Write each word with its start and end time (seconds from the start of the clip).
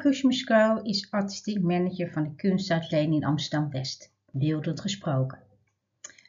Kushmeskau 0.00 0.82
is 0.82 1.10
artistiek 1.10 1.62
manager 1.62 2.10
van 2.10 2.22
de 2.22 2.34
kunstuitleen 2.34 3.12
in 3.12 3.24
Amsterdam-West. 3.24 4.12
Beeldend 4.32 4.80
gesproken. 4.80 5.38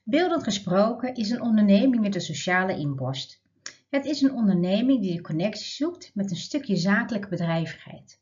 Beeldend 0.03 0.43
gesproken 0.43 1.15
is 1.15 1.29
een 1.29 1.41
onderneming 1.41 2.01
met 2.01 2.15
een 2.15 2.21
sociale 2.21 2.77
inborst. 2.77 3.41
Het 3.89 4.05
is 4.05 4.21
een 4.21 4.33
onderneming 4.33 5.01
die 5.01 5.15
de 5.15 5.21
connectie 5.21 5.65
zoekt 5.65 6.11
met 6.13 6.31
een 6.31 6.37
stukje 6.37 6.75
zakelijke 6.75 7.27
bedrijvigheid. 7.27 8.19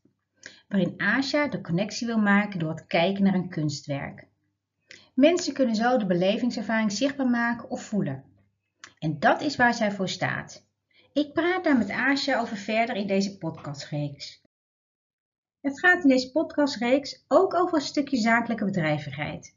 Waarin 0.68 0.98
Asja 0.98 1.48
de 1.48 1.62
connectie 1.62 2.08
wil 2.08 2.20
maken 2.20 2.60
door 2.60 2.70
het 2.70 2.88
kijken 2.88 3.24
naar 3.24 3.34
een 3.34 3.50
kunstwerk. 3.50 4.28
Mensen 5.14 5.54
kunnen 5.54 5.76
zo 5.76 5.98
de 5.98 6.06
belevingservaring 6.06 6.92
zichtbaar 6.92 7.30
maken 7.30 7.70
of 7.70 7.84
voelen. 7.84 8.24
En 9.00 9.20
dat 9.20 9.42
is 9.42 9.56
waar 9.56 9.74
zij 9.74 9.92
voor 9.92 10.10
staat. 10.10 10.68
Ik 11.14 11.34
praat 11.34 11.64
daar 11.64 11.78
met 11.78 11.90
Asja 11.90 12.40
over 12.40 12.58
verder 12.58 12.96
in 12.96 13.08
deze 13.08 13.38
podcastreeks. 13.38 14.48
Het 15.62 15.80
gaat 15.80 16.04
in 16.04 16.10
deze 16.10 16.32
podcastreeks 16.32 17.26
ook 17.28 17.54
over 17.54 17.76
een 17.76 17.82
stukje 17.82 18.18
zakelijke 18.18 18.66
bedrijvigheid. 18.66 19.56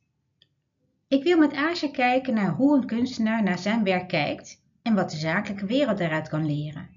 Ik 1.08 1.22
wil 1.22 1.38
met 1.38 1.52
Asja 1.52 1.90
kijken 1.90 2.34
naar 2.34 2.50
hoe 2.50 2.76
een 2.76 2.86
kunstenaar 2.86 3.42
naar 3.42 3.58
zijn 3.58 3.84
werk 3.84 4.08
kijkt 4.08 4.62
en 4.82 4.94
wat 4.94 5.10
de 5.10 5.16
zakelijke 5.16 5.66
wereld 5.66 5.98
daaruit 5.98 6.28
kan 6.28 6.46
leren. 6.46 6.88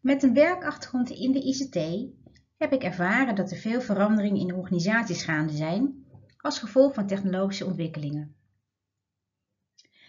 Met 0.00 0.22
een 0.22 0.34
werkachtergrond 0.34 1.10
in 1.10 1.32
de 1.32 1.40
ICT 1.40 2.08
heb 2.56 2.72
ik 2.72 2.82
ervaren 2.82 3.34
dat 3.34 3.50
er 3.50 3.56
veel 3.56 3.80
veranderingen 3.80 4.40
in 4.40 4.54
organisaties 4.54 5.22
gaande 5.22 5.52
zijn 5.52 6.06
als 6.36 6.58
gevolg 6.58 6.94
van 6.94 7.06
technologische 7.06 7.66
ontwikkelingen. 7.66 8.34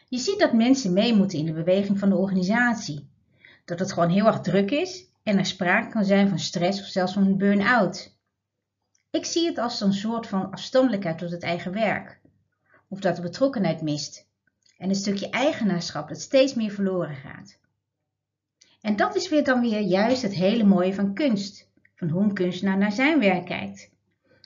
Je 0.08 0.18
ziet 0.18 0.40
dat 0.40 0.54
mensen 0.54 0.94
mee 0.94 1.16
moeten 1.16 1.40
in 1.40 1.46
de 1.46 1.54
beweging 1.54 2.00
van 2.00 2.10
de 2.10 2.16
organisatie, 2.16 3.10
dat 3.66 3.80
het 3.80 3.94
gewoon 3.94 4.10
heel 4.10 4.26
erg 4.26 4.40
druk 4.40 4.72
is 4.72 5.10
en 5.24 5.38
er 5.38 5.46
sprake 5.46 5.90
kan 5.90 6.06
zijn 6.06 6.30
van 6.30 6.40
stress 6.40 6.80
of 6.82 6.86
zelfs 6.86 7.14
van 7.14 7.26
een 7.26 7.38
burn-out. 7.38 8.15
Ik 9.16 9.26
zie 9.26 9.46
het 9.46 9.58
als 9.58 9.82
een 9.82 9.94
soort 9.94 10.28
van 10.28 10.52
afstandelijkheid 10.52 11.18
tot 11.18 11.32
het 11.32 11.44
eigen 11.44 11.72
werk, 11.72 12.20
of 12.88 13.00
dat 13.00 13.16
de 13.16 13.22
betrokkenheid 13.22 13.82
mist 13.82 14.28
en 14.78 14.90
een 14.90 14.96
stukje 14.96 15.30
eigenaarschap 15.30 16.08
dat 16.08 16.22
steeds 16.22 16.54
meer 16.54 16.72
verloren 16.72 17.16
gaat. 17.16 17.60
En 18.82 18.96
dat 18.96 19.16
is 19.16 19.30
weer 19.30 19.44
dan 19.44 19.62
weer 19.62 19.80
juist 19.80 20.22
het 20.22 20.34
hele 20.34 20.64
mooie 20.64 20.94
van 20.94 21.14
kunst, 21.14 21.70
van 21.96 22.10
hoe 22.10 22.24
een 22.24 22.34
kunstenaar 22.34 22.78
naar 22.78 22.92
zijn 22.92 23.20
werk 23.20 23.46
kijkt. 23.46 23.90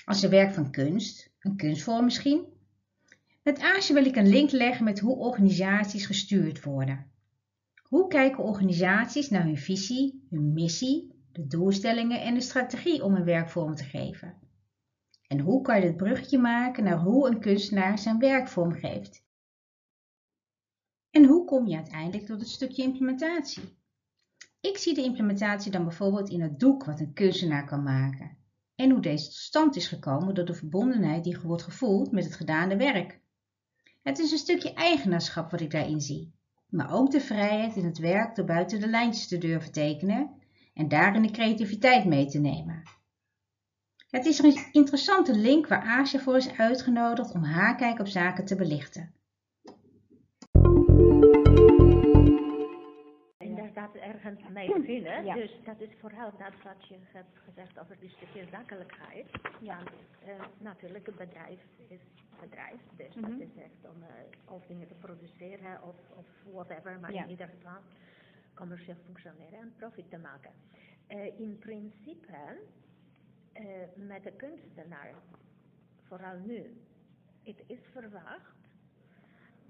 Als 0.05 0.21
een 0.21 0.29
werk 0.29 0.53
van 0.53 0.71
kunst, 0.71 1.29
een 1.39 1.55
kunstvorm 1.55 2.03
misschien. 2.03 2.45
Met 3.43 3.59
Aasje 3.59 3.93
wil 3.93 4.05
ik 4.05 4.15
een 4.15 4.29
link 4.29 4.51
leggen 4.51 4.83
met 4.83 4.99
hoe 4.99 5.15
organisaties 5.15 6.05
gestuurd 6.05 6.63
worden. 6.63 7.11
Hoe 7.83 8.07
kijken 8.07 8.43
organisaties 8.43 9.29
naar 9.29 9.43
hun 9.43 9.57
visie, 9.57 10.25
hun 10.29 10.53
missie, 10.53 11.13
de 11.31 11.47
doelstellingen 11.47 12.21
en 12.21 12.33
de 12.33 12.41
strategie 12.41 13.03
om 13.03 13.15
een 13.15 13.25
werk 13.25 13.49
vorm 13.49 13.75
te 13.75 13.83
geven? 13.83 14.47
En 15.29 15.39
hoe 15.39 15.61
kan 15.61 15.79
je 15.79 15.85
het 15.85 15.97
bruggetje 15.97 16.37
maken 16.37 16.83
naar 16.83 16.99
hoe 16.99 17.29
een 17.29 17.39
kunstenaar 17.39 17.99
zijn 17.99 18.19
werk 18.19 18.47
vormgeeft? 18.47 19.23
En 21.09 21.25
hoe 21.25 21.45
kom 21.45 21.67
je 21.67 21.75
uiteindelijk 21.75 22.25
tot 22.25 22.39
het 22.39 22.49
stukje 22.49 22.83
implementatie? 22.83 23.77
Ik 24.61 24.77
zie 24.77 24.93
de 24.93 25.03
implementatie 25.03 25.71
dan 25.71 25.83
bijvoorbeeld 25.83 26.29
in 26.29 26.41
het 26.41 26.59
doek 26.59 26.85
wat 26.85 26.99
een 26.99 27.13
kunstenaar 27.13 27.65
kan 27.65 27.83
maken 27.83 28.37
en 28.75 28.91
hoe 28.91 29.01
deze 29.01 29.25
tot 29.25 29.33
stand 29.33 29.75
is 29.75 29.87
gekomen 29.87 30.35
door 30.35 30.45
de 30.45 30.53
verbondenheid 30.53 31.23
die 31.23 31.39
wordt 31.39 31.63
gevoeld 31.63 32.11
met 32.11 32.23
het 32.23 32.35
gedane 32.35 32.75
werk. 32.75 33.21
Het 34.03 34.19
is 34.19 34.31
een 34.31 34.37
stukje 34.37 34.73
eigenaarschap 34.73 35.51
wat 35.51 35.61
ik 35.61 35.71
daarin 35.71 36.01
zie, 36.01 36.33
maar 36.69 36.93
ook 36.93 37.11
de 37.11 37.21
vrijheid 37.21 37.75
in 37.75 37.85
het 37.85 37.97
werk 37.97 38.35
door 38.35 38.45
buiten 38.45 38.79
de 38.79 38.87
lijntjes 38.87 39.27
te 39.27 39.37
durven 39.37 39.71
tekenen 39.71 40.31
en 40.73 40.87
daarin 40.87 41.21
de 41.21 41.31
creativiteit 41.31 42.05
mee 42.05 42.25
te 42.25 42.39
nemen. 42.39 42.98
Het 44.09 44.25
is 44.25 44.39
een 44.39 44.67
interessante 44.71 45.33
link 45.35 45.67
waar 45.67 45.81
Aasje 45.81 46.19
voor 46.19 46.35
is 46.35 46.57
uitgenodigd 46.57 47.33
om 47.33 47.43
haar 47.43 47.75
kijk 47.75 47.99
op 47.99 48.07
zaken 48.07 48.45
te 48.45 48.55
belichten. 48.55 49.13
Inderdaad, 53.37 53.95
ergens 53.95 54.39
mee 54.53 54.73
beginnen. 54.79 55.25
Ja. 55.25 55.33
Dus 55.33 55.51
dat 55.65 55.79
is 55.81 55.89
vooral 55.99 56.31
dat 56.37 56.53
wat 56.63 56.87
je 56.87 56.95
hebt 57.11 57.39
gezegd 57.45 57.79
over 57.79 57.99
die 57.99 58.09
stukje 58.09 58.45
zakelijkheid. 58.51 59.27
Ja, 59.61 59.79
eh, 60.25 60.33
natuurlijk, 60.57 61.07
een 61.07 61.15
bedrijf 61.17 61.59
is 61.87 61.99
bedrijf. 62.41 62.79
Dus 62.97 63.15
Mhm. 63.15 63.29
dat 63.29 63.39
is 63.39 63.55
echt 63.63 63.93
om 63.95 64.03
eh, 64.03 64.53
of 64.53 64.65
dingen 64.67 64.87
te 64.87 64.93
produceren 64.93 65.83
of, 65.83 65.95
of 66.15 66.25
whatever, 66.53 66.99
maar 66.99 67.13
Ja. 67.13 67.23
in 67.23 67.29
ieder 67.29 67.47
geval 67.57 67.79
commercieel 68.53 68.95
functioneren 69.05 69.59
en 69.59 69.73
profit 69.77 70.09
te 70.09 70.17
maken. 70.17 70.51
Eh, 71.07 71.39
in 71.39 71.57
principe, 71.59 72.37
eh, 73.59 73.65
met 74.07 74.23
de 74.23 74.31
kunstenaar, 74.31 75.13
vooral 76.03 76.37
nu, 76.37 76.81
het 77.43 77.63
is 77.67 77.79
verwacht 77.91 78.57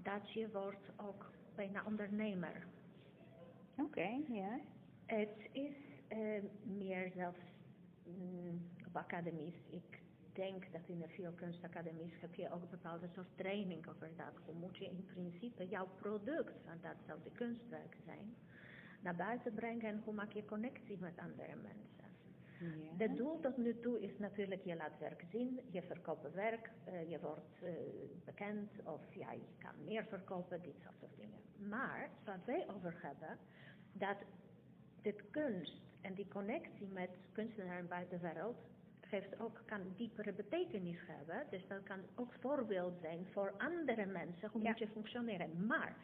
dat 0.02 0.32
je 0.32 0.50
wordt 0.50 0.90
ook 0.96 1.30
bijna 1.54 1.84
ondernemer. 1.84 2.66
Oké, 3.76 4.22
ja. 4.28 4.60
Het 5.06 5.48
is 5.52 5.74
eh, 6.08 6.42
meer 6.62 7.10
zelfs 7.14 7.40
mm, 8.04 8.68
op 8.86 8.96
academies. 8.96 9.54
Ik 9.70 10.00
denk 10.32 10.72
dat 10.72 10.86
in 10.86 10.98
de 10.98 11.08
veel 11.08 11.32
kunstacademies 11.32 12.20
heb 12.20 12.34
je 12.34 12.52
ook 12.52 12.70
bepaalde 12.70 13.08
soort 13.14 13.36
training 13.36 13.88
over 13.88 14.10
dat. 14.16 14.34
Hoe 14.44 14.54
moet 14.54 14.76
je 14.76 14.84
in 14.84 15.04
principe 15.04 15.68
jouw 15.68 15.88
product, 15.96 16.64
want 16.66 16.82
dat 16.82 16.96
zou 17.06 17.18
de 17.22 17.30
kunstwerk 17.30 17.96
zijn, 18.04 18.34
naar 19.00 19.16
buiten 19.16 19.54
brengen 19.54 19.84
en 19.84 20.02
hoe 20.04 20.14
maak 20.14 20.32
je 20.32 20.44
connectie 20.44 20.98
met 20.98 21.18
andere 21.18 21.56
mensen. 21.56 21.99
Ja. 22.60 23.04
Het 23.04 23.16
doel 23.16 23.40
tot 23.40 23.56
nu 23.56 23.80
toe 23.80 24.00
is 24.00 24.18
natuurlijk, 24.18 24.64
je 24.64 24.76
laat 24.76 24.98
werk 24.98 25.24
zien, 25.30 25.60
je 25.70 25.82
verkoopt 25.82 26.34
werk, 26.34 26.70
eh, 26.84 27.10
je 27.10 27.20
wordt 27.20 27.62
eh, 27.62 27.72
bekend 28.24 28.70
of 28.84 29.00
ja, 29.14 29.32
je 29.32 29.46
kan 29.58 29.84
meer 29.84 30.04
verkopen, 30.04 30.62
dit 30.62 30.74
soort 31.00 31.16
dingen. 31.16 31.38
Maar 31.68 32.10
wat 32.24 32.44
wij 32.44 32.66
over 32.76 32.94
hebben, 33.02 33.38
dat 33.92 34.16
dit 35.02 35.30
kunst 35.30 35.80
en 36.00 36.14
die 36.14 36.28
connectie 36.28 36.86
met 36.86 37.10
kunstenaar 37.32 37.78
en 37.78 37.88
buitenwereld 37.88 38.56
geeft 39.00 39.40
ook, 39.40 39.62
kan 39.66 39.80
diepere 39.96 40.32
betekenis 40.32 40.98
hebben. 41.06 41.46
Dus 41.50 41.66
dat 41.68 41.82
kan 41.82 41.98
ook 42.14 42.32
voorbeeld 42.40 42.98
zijn 43.00 43.26
voor 43.32 43.52
andere 43.58 44.06
mensen, 44.06 44.48
hoe 44.50 44.62
Ja. 44.62 44.68
moet 44.70 44.78
je 44.78 44.88
functioneren. 44.88 45.66
Maar 45.66 45.96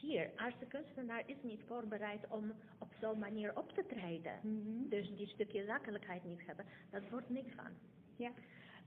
hier, 0.00 0.30
als 0.36 0.54
de 0.58 0.66
kunstenaar 0.66 1.22
is 1.26 1.36
niet 1.42 1.60
voorbereid 1.66 2.26
om 2.28 2.52
op 2.78 2.92
zo'n 3.00 3.18
manier 3.18 3.56
op 3.56 3.72
te 3.72 3.86
treden, 3.86 4.32
Mhm. 4.42 4.88
dus 4.88 5.16
die 5.16 5.26
stukje 5.26 5.64
zakelijkheid 5.64 6.24
niet 6.24 6.46
hebben, 6.46 6.64
dat 6.90 7.08
wordt 7.10 7.28
niks 7.30 7.54
van. 7.54 7.70
Ja. 8.16 8.30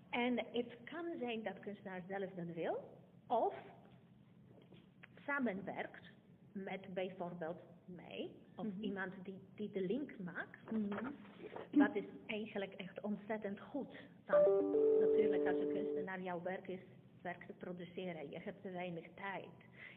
En 0.09 0.38
het 0.38 0.77
kan 0.83 1.05
zijn 1.19 1.44
dat 1.44 1.59
kunstenaar 1.59 2.03
zelf 2.07 2.29
dat 2.31 2.45
wil, 2.53 2.83
of 3.27 3.53
samenwerkt 5.25 6.11
met 6.51 6.94
bijvoorbeeld 6.94 7.61
mij, 7.85 8.29
of 8.55 8.66
Mhm. 8.66 8.81
iemand 8.83 9.13
die, 9.23 9.39
die 9.55 9.71
de 9.71 9.81
link 9.85 10.11
maakt. 10.19 10.71
Mhm. 10.71 11.09
Dat 11.71 11.95
is 11.95 12.03
eigenlijk 12.27 12.73
echt 12.73 13.01
ontzettend 13.01 13.59
goed. 13.59 13.97
Want 14.25 14.45
natuurlijk 15.00 15.47
als 15.47 15.59
een 15.59 15.73
kunstenaar 15.73 16.21
jouw 16.21 16.41
werk 16.41 16.67
is, 16.67 16.79
werk 17.21 17.44
te 17.45 17.53
produceren, 17.53 18.29
je 18.29 18.39
hebt 18.39 18.61
te 18.61 18.71
weinig 18.71 19.05
tijd. 19.16 19.47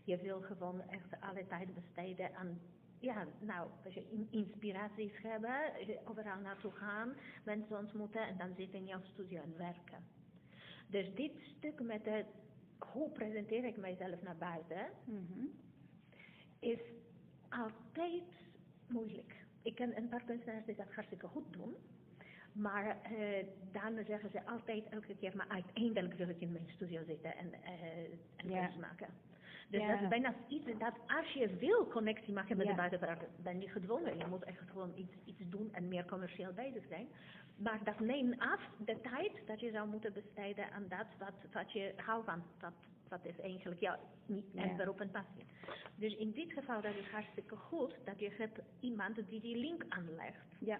Je 0.05 0.17
wil 0.19 0.41
gewoon 0.41 0.81
echt 0.89 1.21
alle 1.21 1.47
tijd 1.47 1.75
besteden 1.75 2.35
aan, 2.37 2.61
ja, 2.99 3.27
nou, 3.41 3.71
als 3.85 3.95
je 3.95 4.07
in- 4.11 4.29
inspiraties 4.31 5.13
hebben, 5.23 5.61
overal 6.05 6.41
naartoe 6.41 6.71
gaan, 6.73 7.15
mensen 7.45 7.79
ontmoeten 7.79 8.27
en 8.27 8.37
dan 8.39 8.55
zitten 8.57 8.79
in 8.79 8.87
jouw 8.87 9.03
studio 9.03 9.43
en 9.43 9.57
werken. 9.57 10.05
Dus 10.89 11.15
dit 11.15 11.33
stuk 11.57 11.81
met 11.83 12.05
het, 12.05 12.27
hoe 12.93 13.11
presenteer 13.11 13.65
ik 13.65 13.77
mijzelf 13.77 14.23
naar 14.23 14.37
buiten, 14.37 14.87
Mhm. 15.05 15.47
is 16.59 16.79
altijd 17.49 18.23
moeilijk. 18.89 19.35
Ik 19.63 19.75
ken 19.75 19.97
een 19.97 20.09
paar 20.09 20.25
kunstenaars 20.25 20.65
die 20.67 20.75
dat 20.75 20.93
hartstikke 20.93 21.27
goed 21.29 21.53
doen. 21.53 21.75
Maar 22.53 23.03
eh, 23.03 23.47
dan 23.73 24.05
zeggen 24.07 24.31
ze 24.31 24.47
altijd 24.47 24.89
elke 24.89 25.17
keer, 25.17 25.37
maar 25.37 25.49
uiteindelijk 25.49 26.15
wil 26.15 26.29
ik 26.29 26.41
in 26.41 26.53
mijn 26.53 26.69
studio 26.69 27.05
zitten 27.05 27.37
en, 27.37 27.53
eh 27.53 28.05
en 28.37 28.49
Ja. 28.51 28.61
kunst 28.65 28.79
maken. 28.81 29.09
Dus 29.75 29.83
Ja. 29.83 29.93
dat 29.93 30.01
is 30.03 30.09
bijna 30.09 30.35
iets 30.49 30.67
dat 30.79 30.95
als 31.07 31.33
je 31.33 31.57
wil 31.57 31.87
connectie 31.89 32.33
maken 32.33 32.57
met 32.57 32.67
Ja. 32.67 32.73
de 32.73 32.79
buitenwereld, 32.79 33.43
ben 33.43 33.61
je 33.61 33.69
gedwongen. 33.69 34.19
Je 34.19 34.27
moet 34.27 34.43
echt 34.45 34.59
gewoon 34.71 34.93
iets, 34.97 35.13
iets 35.25 35.41
doen 35.51 35.69
en 35.73 35.89
meer 35.89 36.05
commercieel 36.05 36.53
bezig 36.53 36.85
zijn. 36.89 37.09
Maar 37.57 37.81
dat 37.85 38.01
neemt 38.01 38.41
af 38.41 38.61
de 38.79 39.01
tijd 39.01 39.33
dat 39.47 39.61
je 39.61 39.71
zou 39.71 39.89
moeten 39.89 40.13
besteden 40.13 40.71
aan 40.73 40.85
dat 40.89 41.07
wat, 41.19 41.53
wat 41.53 41.73
je 41.73 41.93
houdt 41.97 42.25
van. 42.25 42.43
Wat, 42.61 42.73
wat 43.09 43.25
is 43.25 43.41
eigenlijk 43.41 43.81
jouw 43.81 43.99
niet 44.27 44.45
Ja. 44.53 44.75
beroep 44.77 45.01
en 45.01 45.11
passie. 45.11 45.45
Dus 45.97 46.17
in 46.17 46.33
dit 46.33 46.53
geval 46.53 46.81
dat 46.81 46.95
is 46.95 47.09
hartstikke 47.11 47.57
goed 47.57 47.95
dat 48.05 48.21
je 48.21 48.31
hebt 48.39 48.59
iemand 48.81 49.29
die 49.29 49.41
die 49.41 49.57
link 49.57 49.85
aanlegt. 49.89 50.47
Ja. 50.59 50.79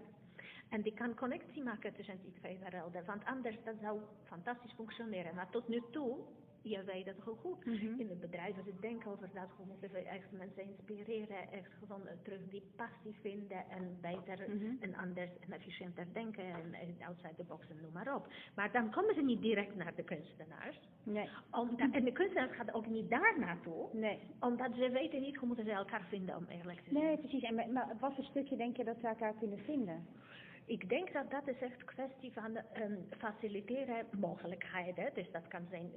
En 0.69 0.83
die 0.83 0.95
kan 0.95 1.15
connectie 1.15 1.63
maken 1.63 1.95
tussen 1.95 2.21
die 2.23 2.33
twee 2.33 2.59
werelden. 2.59 3.05
Want 3.05 3.25
anders 3.25 3.57
dat 3.65 3.75
zou 3.81 4.01
fantastisch 4.25 4.73
functioneren. 4.73 5.35
Maar 5.35 5.51
tot 5.51 5.69
nu 5.69 5.83
toe 5.91 6.17
je 6.65 6.83
weet 6.85 7.07
het 7.07 7.25
heel 7.25 7.35
goed. 7.37 7.65
Mhm. 7.65 8.01
In 8.01 8.19
bedrijven 8.21 8.65
ze 8.65 8.73
denken 8.81 9.11
over 9.11 9.29
dat, 9.35 9.49
we 9.59 9.65
moeten 9.67 10.07
echt 10.07 10.33
mensen 10.33 10.63
inspireren, 10.63 11.53
echt 11.53 11.71
gewoon 11.79 12.07
eh, 12.07 12.15
terug 12.23 12.41
die 12.49 12.63
passie 12.77 13.17
vinden 13.21 13.65
en 13.71 13.99
beter 14.01 14.39
Mhm. 14.51 14.75
en 14.81 14.95
anders 14.95 15.31
en 15.41 15.53
efficiënter 15.53 16.07
denken 16.13 16.45
en, 16.45 16.75
en 16.75 16.97
outside 17.07 17.35
the 17.37 17.45
box 17.45 17.69
en 17.71 17.77
noem 17.83 17.93
maar 17.93 18.15
op. 18.15 18.29
Maar 18.55 18.73
dan 18.73 18.91
komen 18.91 19.15
ze 19.15 19.23
niet 19.23 19.43
direct 19.43 19.75
naar 19.77 19.95
de 19.95 20.03
kunstenaars. 20.05 20.79
Nee. 21.03 21.29
Omdat, 21.51 21.91
en 21.93 22.05
de 22.05 22.13
kunstenaars 22.13 22.57
gaan 22.57 22.73
ook 22.73 22.87
niet 22.87 23.11
daar 23.11 23.35
naartoe, 23.39 23.89
Nee. 23.93 24.19
omdat 24.41 24.75
ze 24.75 24.89
weten 24.91 25.21
niet 25.21 25.37
hoe 25.37 25.47
moeten 25.47 25.65
ze 25.65 25.71
elkaar 25.73 26.05
vinden 26.09 26.37
om 26.37 26.47
eerlijk 26.49 26.81
te 26.81 26.91
zijn. 26.91 27.05
Nee, 27.05 27.19
precies. 27.19 27.43
En 27.43 27.55
maar- 27.55 27.71
maar 27.71 27.97
wat 28.01 28.15
voor 28.15 28.25
stukje 28.25 28.57
denk 28.57 28.77
je 28.77 28.85
dat 28.85 28.97
ze 29.01 29.07
elkaar 29.09 29.35
kunnen 29.35 29.59
vinden? 29.59 30.07
Ik 30.67 30.89
denk 30.89 31.13
dat 31.13 31.31
dat 31.31 31.49
is 31.49 31.61
echt 31.61 31.85
kwestie 31.85 32.33
van 32.33 32.57
ehm, 32.57 32.97
faciliteren 33.19 34.07
mogelijkheden. 34.21 35.11
Dus 35.15 35.31
dat 35.31 35.49
kan 35.49 35.67
zijn 35.71 35.91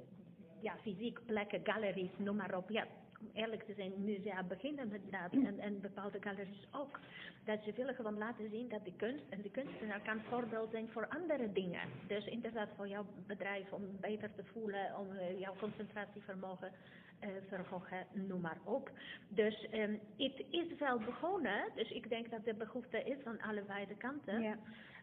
ja, 0.60 0.76
fysiek 0.82 1.18
plekken, 1.26 1.60
galeries, 1.64 2.10
noem 2.16 2.36
maar 2.36 2.56
op. 2.56 2.70
Ja, 2.70 2.86
om 3.20 3.30
eerlijk 3.32 3.62
te 3.62 3.74
zijn, 3.74 3.92
musea 4.04 4.42
beginnen 4.42 4.88
met 4.88 5.00
dat 5.10 5.32
en, 5.32 5.58
en 5.58 5.80
bepaalde 5.80 6.18
galeries 6.20 6.66
ook. 6.70 6.98
Dat 7.44 7.62
ze 7.64 7.72
willen 7.72 7.94
gewoon 7.94 8.18
laten 8.18 8.50
zien 8.50 8.68
dat 8.68 8.84
de 8.84 8.92
kunst 8.96 9.24
en 9.28 9.42
de 9.42 9.50
kunstenaar 9.50 10.00
kan 10.00 10.20
voorbeeld 10.28 10.70
zijn 10.70 10.88
voor 10.88 11.08
andere 11.08 11.52
dingen. 11.52 11.80
Dus 12.06 12.26
inderdaad 12.26 12.68
voor 12.76 12.88
jouw 12.88 13.06
bedrijf 13.26 13.72
om 13.72 13.82
beter 14.00 14.34
te 14.34 14.44
voelen, 14.44 14.98
om 14.98 15.10
eh, 15.12 15.40
jouw 15.40 15.54
concentratievermogen 15.58 16.72
eh 17.18 17.28
verhogen, 17.48 18.06
noem 18.12 18.40
maar 18.40 18.58
op. 18.64 18.90
Dus 19.28 19.68
ehm, 19.70 19.92
het 20.16 20.44
is 20.50 20.78
wel 20.78 20.98
begonnen, 20.98 21.64
dus 21.74 21.90
ik 21.90 22.08
denk 22.08 22.30
dat 22.30 22.44
de 22.44 22.54
behoefte 22.54 23.02
is 23.02 23.16
van 23.22 23.40
allebei 23.40 23.86
de 23.86 23.96
kanten. 23.96 24.42
Ja. 24.42 24.56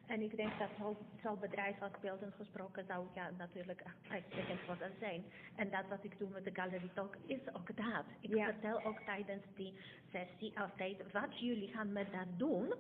En 0.07 0.21
ik 0.21 0.35
denk 0.35 0.59
dat 0.59 0.69
zo'n 0.79 0.97
zo 1.23 1.35
bedrijf 1.35 1.81
als 1.81 1.91
beeldend 2.01 2.33
gesproken 2.35 2.85
zou 2.87 3.05
ja, 3.15 3.29
natuurlijk 3.37 3.83
uitstekend 4.09 4.59
voor 4.59 4.77
dat 4.77 4.91
zijn. 4.99 5.23
En 5.55 5.69
dat 5.69 5.87
wat 5.89 6.03
ik 6.03 6.17
doe 6.17 6.29
met 6.29 6.43
de 6.43 6.53
Galerie 6.53 6.93
Talk 6.93 7.15
is 7.25 7.39
ook 7.53 7.75
dat. 7.75 8.05
Ik 8.19 8.35
Ja. 8.35 8.45
vertel 8.45 8.83
ook 8.83 8.99
tijdens 8.99 9.43
die 9.55 9.73
sessie 10.11 10.59
altijd 10.59 11.11
wat 11.11 11.39
jullie 11.39 11.67
gaan 11.73 11.91
met 11.91 12.11
dat 12.11 12.27
doen, 12.37 12.73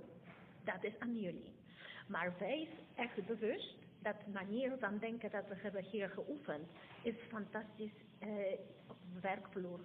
dat 0.63 0.83
is 0.83 0.99
aan 0.99 1.19
jullie. 1.19 1.53
Maar 2.07 2.33
wees 2.39 2.67
echt 2.95 3.25
bewust 3.25 3.75
dat 3.99 4.15
manier 4.33 4.71
van 4.79 4.97
denken 4.97 5.31
dat 5.31 5.47
we 5.47 5.55
hebben 5.55 5.83
hier 5.83 6.09
geoefend 6.09 6.67
is 7.01 7.15
fantastisch 7.29 7.93
eh, 8.19 8.29
werkvloer. 9.21 9.79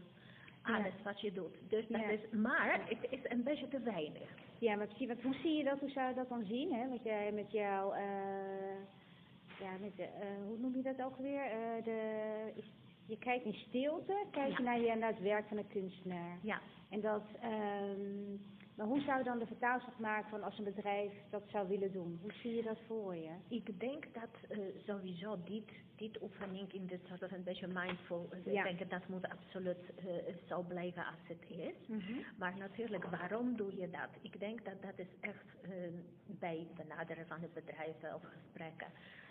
Alles 0.62 1.02
wat 1.04 1.20
je 1.20 1.32
doet. 1.32 1.56
Dus 1.68 1.86
dat 1.88 2.00
Ja. 2.00 2.08
is, 2.08 2.20
maar 2.30 2.86
het 2.88 3.06
is 3.10 3.20
een 3.22 3.42
beetje 3.42 3.68
te 3.68 3.80
weinig. 3.80 4.28
Ja, 4.60 4.76
maar 4.76 4.86
precies. 4.86 5.06
Want 5.06 5.22
hoe 5.22 5.34
zie 5.42 5.56
je 5.56 5.64
dat? 5.64 5.78
Hoe 5.80 5.90
zou 5.90 6.08
je 6.08 6.14
dat 6.14 6.28
dan 6.28 6.44
zien? 6.44 6.72
Hè? 6.72 6.86
Met, 6.86 7.02
jij, 7.02 7.32
met 7.32 7.52
jouw, 7.52 7.92
eh, 7.92 8.78
ja, 9.60 9.70
met 9.80 9.96
de, 9.96 10.02
eh, 10.02 10.44
hoe 10.46 10.58
noem 10.58 10.76
je 10.76 10.82
dat 10.82 11.02
ook 11.02 11.16
weer? 11.16 11.42
Eh, 11.44 11.84
de, 11.84 12.00
je 13.06 13.18
kijkt 13.18 13.44
in 13.44 13.54
stilte, 13.54 14.24
kijk 14.30 14.56
je 14.56 14.62
Ja. 14.62 14.70
naar, 14.70 14.80
je, 14.80 14.94
naar 14.94 15.10
het 15.12 15.22
werk 15.22 15.46
van 15.48 15.56
een 15.56 15.68
kunstenaar. 15.68 16.38
Ja. 16.42 16.60
En 16.90 17.00
dat, 17.00 17.22
ehm, 17.40 18.36
maar 18.80 18.88
hoe 18.88 19.00
zou 19.00 19.18
je 19.18 19.24
dan 19.24 19.38
de 19.38 19.46
vertaalslag 19.46 19.98
maken 19.98 20.30
van 20.30 20.42
als 20.42 20.58
een 20.58 20.64
bedrijf 20.64 21.12
dat 21.30 21.42
zou 21.46 21.68
willen 21.68 21.92
doen? 21.92 22.18
Hoe 22.22 22.32
zie 22.32 22.54
je 22.54 22.62
dat 22.62 22.78
voor 22.86 23.14
je? 23.14 23.30
Ik 23.48 23.80
denk 23.80 24.04
dat 24.14 24.34
eh, 24.48 24.58
sowieso 24.86 25.38
dit, 25.44 25.70
dit 25.96 26.22
oefening 26.22 26.72
in 26.72 26.86
dit 26.86 27.00
soort 27.06 27.32
een 27.32 27.44
beetje 27.44 27.66
mindful, 27.66 28.28
Ja. 28.44 28.64
ik 28.64 28.78
denk 28.78 28.90
dat 28.90 29.08
moet 29.08 29.28
absoluut 29.28 29.92
eh, 29.96 30.34
zo 30.48 30.62
blijven 30.62 31.06
als 31.06 31.20
het 31.22 31.44
is. 31.48 31.86
Mhm. 31.88 32.12
Maar 32.38 32.56
natuurlijk, 32.58 33.04
waarom 33.04 33.56
doe 33.56 33.76
je 33.76 33.90
dat? 33.90 34.10
Ik 34.20 34.40
denk 34.40 34.64
dat 34.64 34.82
dat 34.82 34.98
is 34.98 35.14
echt 35.20 35.46
eh, 35.62 35.70
bij 36.26 36.66
benaderen 36.76 37.26
van 37.26 37.40
de 37.40 37.48
bedrijven 37.54 38.14
of 38.14 38.22
gesprekken. 38.22 38.88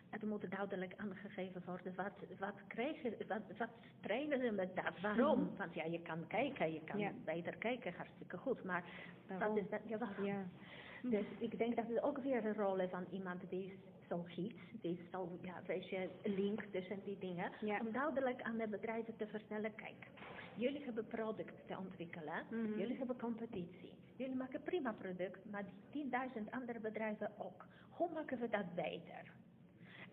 Het 0.10 0.24
moet 0.24 0.52
duidelijk 0.52 0.94
aangegeven 0.98 1.62
worden, 1.66 1.94
wat, 1.96 2.12
wat 2.40 2.54
krijgen, 2.68 3.14
wat, 3.28 3.42
wat 3.58 3.70
trainen 4.02 4.40
ze 4.42 4.52
met 4.52 4.76
dat? 4.76 5.00
Waarom? 5.02 5.50
Want 5.58 5.74
ja, 5.74 5.84
je 5.84 6.02
kan 6.02 6.28
kijken, 6.28 6.74
je 6.74 6.82
kan 6.84 6.96
Mhm. 6.96 7.06
Ja. 7.06 7.12
beter 7.34 7.56
kijken, 7.58 7.94
hartstikke 7.94 8.38
goed, 8.38 8.64
maar 8.64 8.84
Waarom? 9.28 9.48
wat 9.56 9.64
is 9.64 9.70
dat? 9.70 9.80
Ja, 9.86 9.98
waarom? 9.98 10.26
Ja. 10.26 10.44
Dus 11.04 11.26
ik 11.38 11.58
denk 11.58 11.76
dat 11.76 11.88
het 11.88 12.02
ook 12.02 12.18
weer 12.18 12.46
een 12.46 12.54
rol 12.56 12.80
is 12.80 12.90
van 12.90 13.06
iemand 13.12 13.50
die 13.50 13.80
zo 14.10 14.24
giet, 14.28 14.56
die 14.82 15.00
zo, 15.12 15.40
ja, 15.42 15.62
weet 15.66 15.90
je, 15.90 16.10
link 16.24 16.62
tussen 16.72 17.00
die 17.04 17.18
dingen. 17.20 17.52
Ja. 17.62 17.80
Om 17.80 17.92
duidelijk 17.92 18.42
aan 18.42 18.58
de 18.58 18.68
bedrijven 18.68 19.16
te 19.16 19.28
vertellen, 19.28 19.76
kijk, 19.76 20.08
jullie 20.56 20.84
hebben 20.84 21.08
product 21.08 21.68
te 21.68 21.78
ontwikkelen, 21.78 22.44
Mhm. 22.50 22.78
jullie 22.80 22.98
hebben 22.98 23.18
competitie. 23.20 23.94
Jullie 24.16 24.36
maken 24.36 24.62
prima 24.64 24.92
product, 24.94 25.46
maar 25.52 25.64
die 25.64 25.74
10.000 26.10 26.52
andere 26.52 26.80
bedrijven 26.80 27.32
ook. 27.38 27.66
Hoe 27.90 28.10
maken 28.14 28.40
we 28.40 28.50
dat 28.50 28.76
beter? 28.76 29.34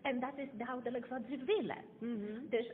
En 0.01 0.19
dat 0.19 0.33
is 0.37 0.47
duidelijk 0.53 1.05
wat 1.05 1.21
ze 1.29 1.37
willen. 1.45 1.77
Mhm. 1.99 2.49
Dus 2.49 2.71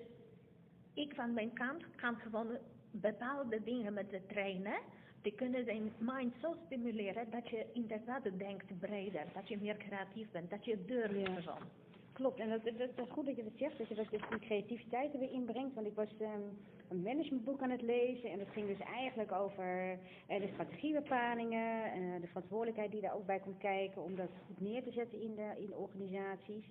ik 0.93 1.13
van 1.15 1.33
mijn 1.33 1.53
kant 1.53 1.83
kan 1.95 2.15
gewoon 2.15 2.47
bepaalde 2.91 3.63
dingen 3.63 3.93
met 3.93 4.05
ze 4.11 4.21
trainen. 4.27 4.77
Die 5.21 5.33
kunnen 5.35 5.65
zijn 5.65 5.91
mind 5.99 6.33
zo 6.41 6.55
stimuleren 6.65 7.29
dat 7.31 7.49
je 7.49 7.65
inderdaad 7.73 8.23
denkt 8.37 8.79
breder, 8.79 9.25
dat 9.33 9.47
je 9.47 9.57
meer 9.61 9.77
creatief 9.77 10.31
bent, 10.31 10.49
dat 10.49 10.65
je 10.65 10.85
durft 10.85 11.13
Ja. 11.15 11.41
gewoon. 11.41 11.67
Klopt, 12.13 12.39
en 12.39 12.49
dat, 12.49 12.63
dat, 12.63 12.77
dat 12.77 12.89
is 13.07 13.11
goed 13.11 13.25
dat 13.25 13.35
je 13.35 13.43
dat 13.43 13.53
zegt, 13.57 13.77
dat 13.77 13.87
je 13.87 13.95
dat 13.95 14.09
dus 14.09 14.21
die 14.29 14.39
creativiteit 14.39 15.13
er 15.13 15.19
weer 15.19 15.31
inbrengt. 15.31 15.73
Want 15.75 15.87
ik 15.87 15.95
was 15.95 16.17
ehm, 16.19 16.41
een 16.89 17.01
managementboek 17.01 17.61
aan 17.61 17.69
het 17.69 17.81
lezen 17.81 18.29
en 18.31 18.37
dat 18.37 18.47
ging 18.51 18.67
dus 18.67 18.79
eigenlijk 18.79 19.31
over 19.31 19.97
eh, 20.27 20.41
de 20.41 20.49
strategiebepalingen, 20.53 21.91
eh, 21.91 22.21
de 22.21 22.27
verantwoordelijkheid 22.27 22.91
die 22.91 23.01
daar 23.01 23.15
ook 23.15 23.25
bij 23.25 23.39
komt 23.39 23.57
kijken 23.57 24.03
om 24.03 24.15
dat 24.15 24.29
goed 24.47 24.61
neer 24.61 24.83
te 24.83 24.91
zetten 24.91 25.21
in 25.21 25.35
de, 25.35 25.53
in 25.57 25.65
de 25.67 25.75
organisaties. 25.75 26.65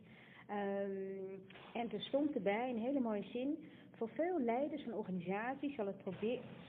Ehm, 0.49 1.39
en 1.73 1.93
er 1.93 2.01
stond 2.01 2.35
erbij 2.35 2.71
een 2.71 2.79
hele 2.81 3.01
mooie 3.01 3.23
zin, 3.23 3.59
voor 3.97 4.09
veel 4.09 4.41
leiders 4.41 4.83
van 4.83 4.95
organisaties 4.95 5.75
zal 5.75 5.87
het, 5.87 5.97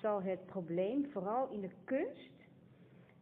zal 0.01 0.21
het 0.21 0.45
probleem 0.45 1.05
vooral 1.11 1.49
in 1.49 1.61
de 1.61 1.69
kunst 1.83 2.31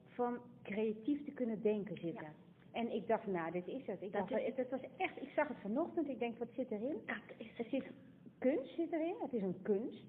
van 0.07 0.37
creatief 0.63 1.25
te 1.25 1.31
kunnen 1.31 1.61
denken 1.61 1.97
zitten. 1.97 2.23
Ja. 2.25 2.33
En 2.71 2.91
ik 2.93 3.07
dacht, 3.07 3.27
nou, 3.27 3.51
dit 3.51 3.67
is 3.67 3.85
het. 3.85 4.01
Ik, 4.01 4.11
Dat 4.11 4.29
dacht, 4.29 4.41
is- 4.41 4.47
het, 4.47 4.57
het 4.57 4.69
was 4.69 4.79
echt, 4.97 5.21
ik 5.21 5.29
zag 5.35 5.47
het 5.47 5.57
vanochtend. 5.61 6.09
Ik 6.09 6.19
denk, 6.19 6.37
wat 6.37 6.47
zit 6.55 6.71
erin? 6.71 6.97
Dat 7.05 7.17
is 7.37 7.47
Er 7.57 7.65
zit 7.69 7.83
kunst 8.37 8.75
zit 8.75 8.91
erin. 8.91 9.15
Het 9.21 9.33
is 9.33 9.41
een 9.41 9.61
kunst. 9.61 10.05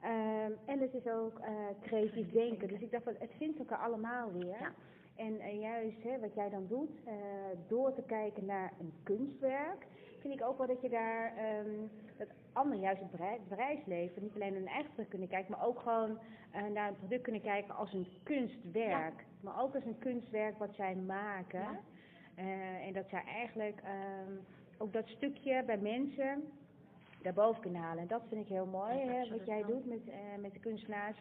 Ehm, 0.00 0.52
en 0.64 0.78
het 0.80 0.94
is 0.94 1.06
ook 1.06 1.38
eh, 1.38 1.52
creatief 1.82 2.30
denken. 2.30 2.68
Dus 2.68 2.80
ik 2.80 2.90
dacht, 2.90 3.04
het 3.04 3.30
vindt 3.38 3.58
elkaar 3.58 3.78
allemaal 3.78 4.32
weer. 4.32 4.46
Ja. 4.60 4.72
En 5.16 5.40
eh, 5.40 5.60
juist 5.60 6.02
hè, 6.02 6.18
wat 6.20 6.34
jij 6.34 6.48
dan 6.50 6.66
doet, 6.66 6.90
eh, 7.04 7.14
door 7.68 7.94
te 7.94 8.02
kijken 8.02 8.44
naar 8.44 8.72
een 8.80 8.92
kunstwerk, 9.02 9.86
vind 10.20 10.34
ik 10.34 10.46
ook 10.46 10.58
wel 10.58 10.66
dat 10.66 10.80
je 10.80 10.88
daar 10.88 11.36
ehm 11.36 11.70
dat 12.18 12.28
anderen 12.52 12.80
juist 12.80 13.00
het 13.00 13.10
bedrijf- 13.10 13.40
bedrijfsleven 13.48 14.22
niet 14.22 14.34
alleen 14.34 14.54
hun 14.54 14.66
eigen 14.66 14.86
product 14.86 15.08
kunnen 15.10 15.28
kijken, 15.28 15.50
maar 15.50 15.66
ook 15.66 15.78
gewoon 15.78 16.18
eh, 16.50 16.62
naar 16.72 16.88
een 16.88 16.96
product 16.96 17.22
kunnen 17.22 17.42
kijken 17.42 17.76
als 17.76 17.92
een 17.92 18.06
kunstwerk. 18.22 19.24
Maar 19.40 19.62
ook 19.62 19.74
als 19.74 19.84
een 19.84 19.98
kunstwerk 19.98 20.58
wat 20.58 20.74
zij 20.74 20.94
maken. 20.94 21.60
Ja. 21.60 21.80
En 22.80 22.92
dat 22.92 23.08
zij 23.08 23.22
eigenlijk 23.24 23.80
ehm, 23.84 24.32
ook 24.78 24.92
dat 24.92 25.08
stukje 25.08 25.62
bij 25.66 25.78
mensen 25.78 26.44
daarboven 27.22 27.62
kunnen 27.62 27.80
halen. 27.80 28.02
En 28.02 28.08
dat 28.08 28.22
vind 28.28 28.40
ik 28.40 28.48
heel 28.48 28.66
mooi, 28.66 28.94
Ja, 28.94 29.06
hè, 29.06 29.28
wat 29.28 29.46
jij 29.46 29.62
doet 29.62 29.86
met, 29.86 30.00
met 30.40 30.52
de 30.52 30.60
kunstenaars. 30.60 31.16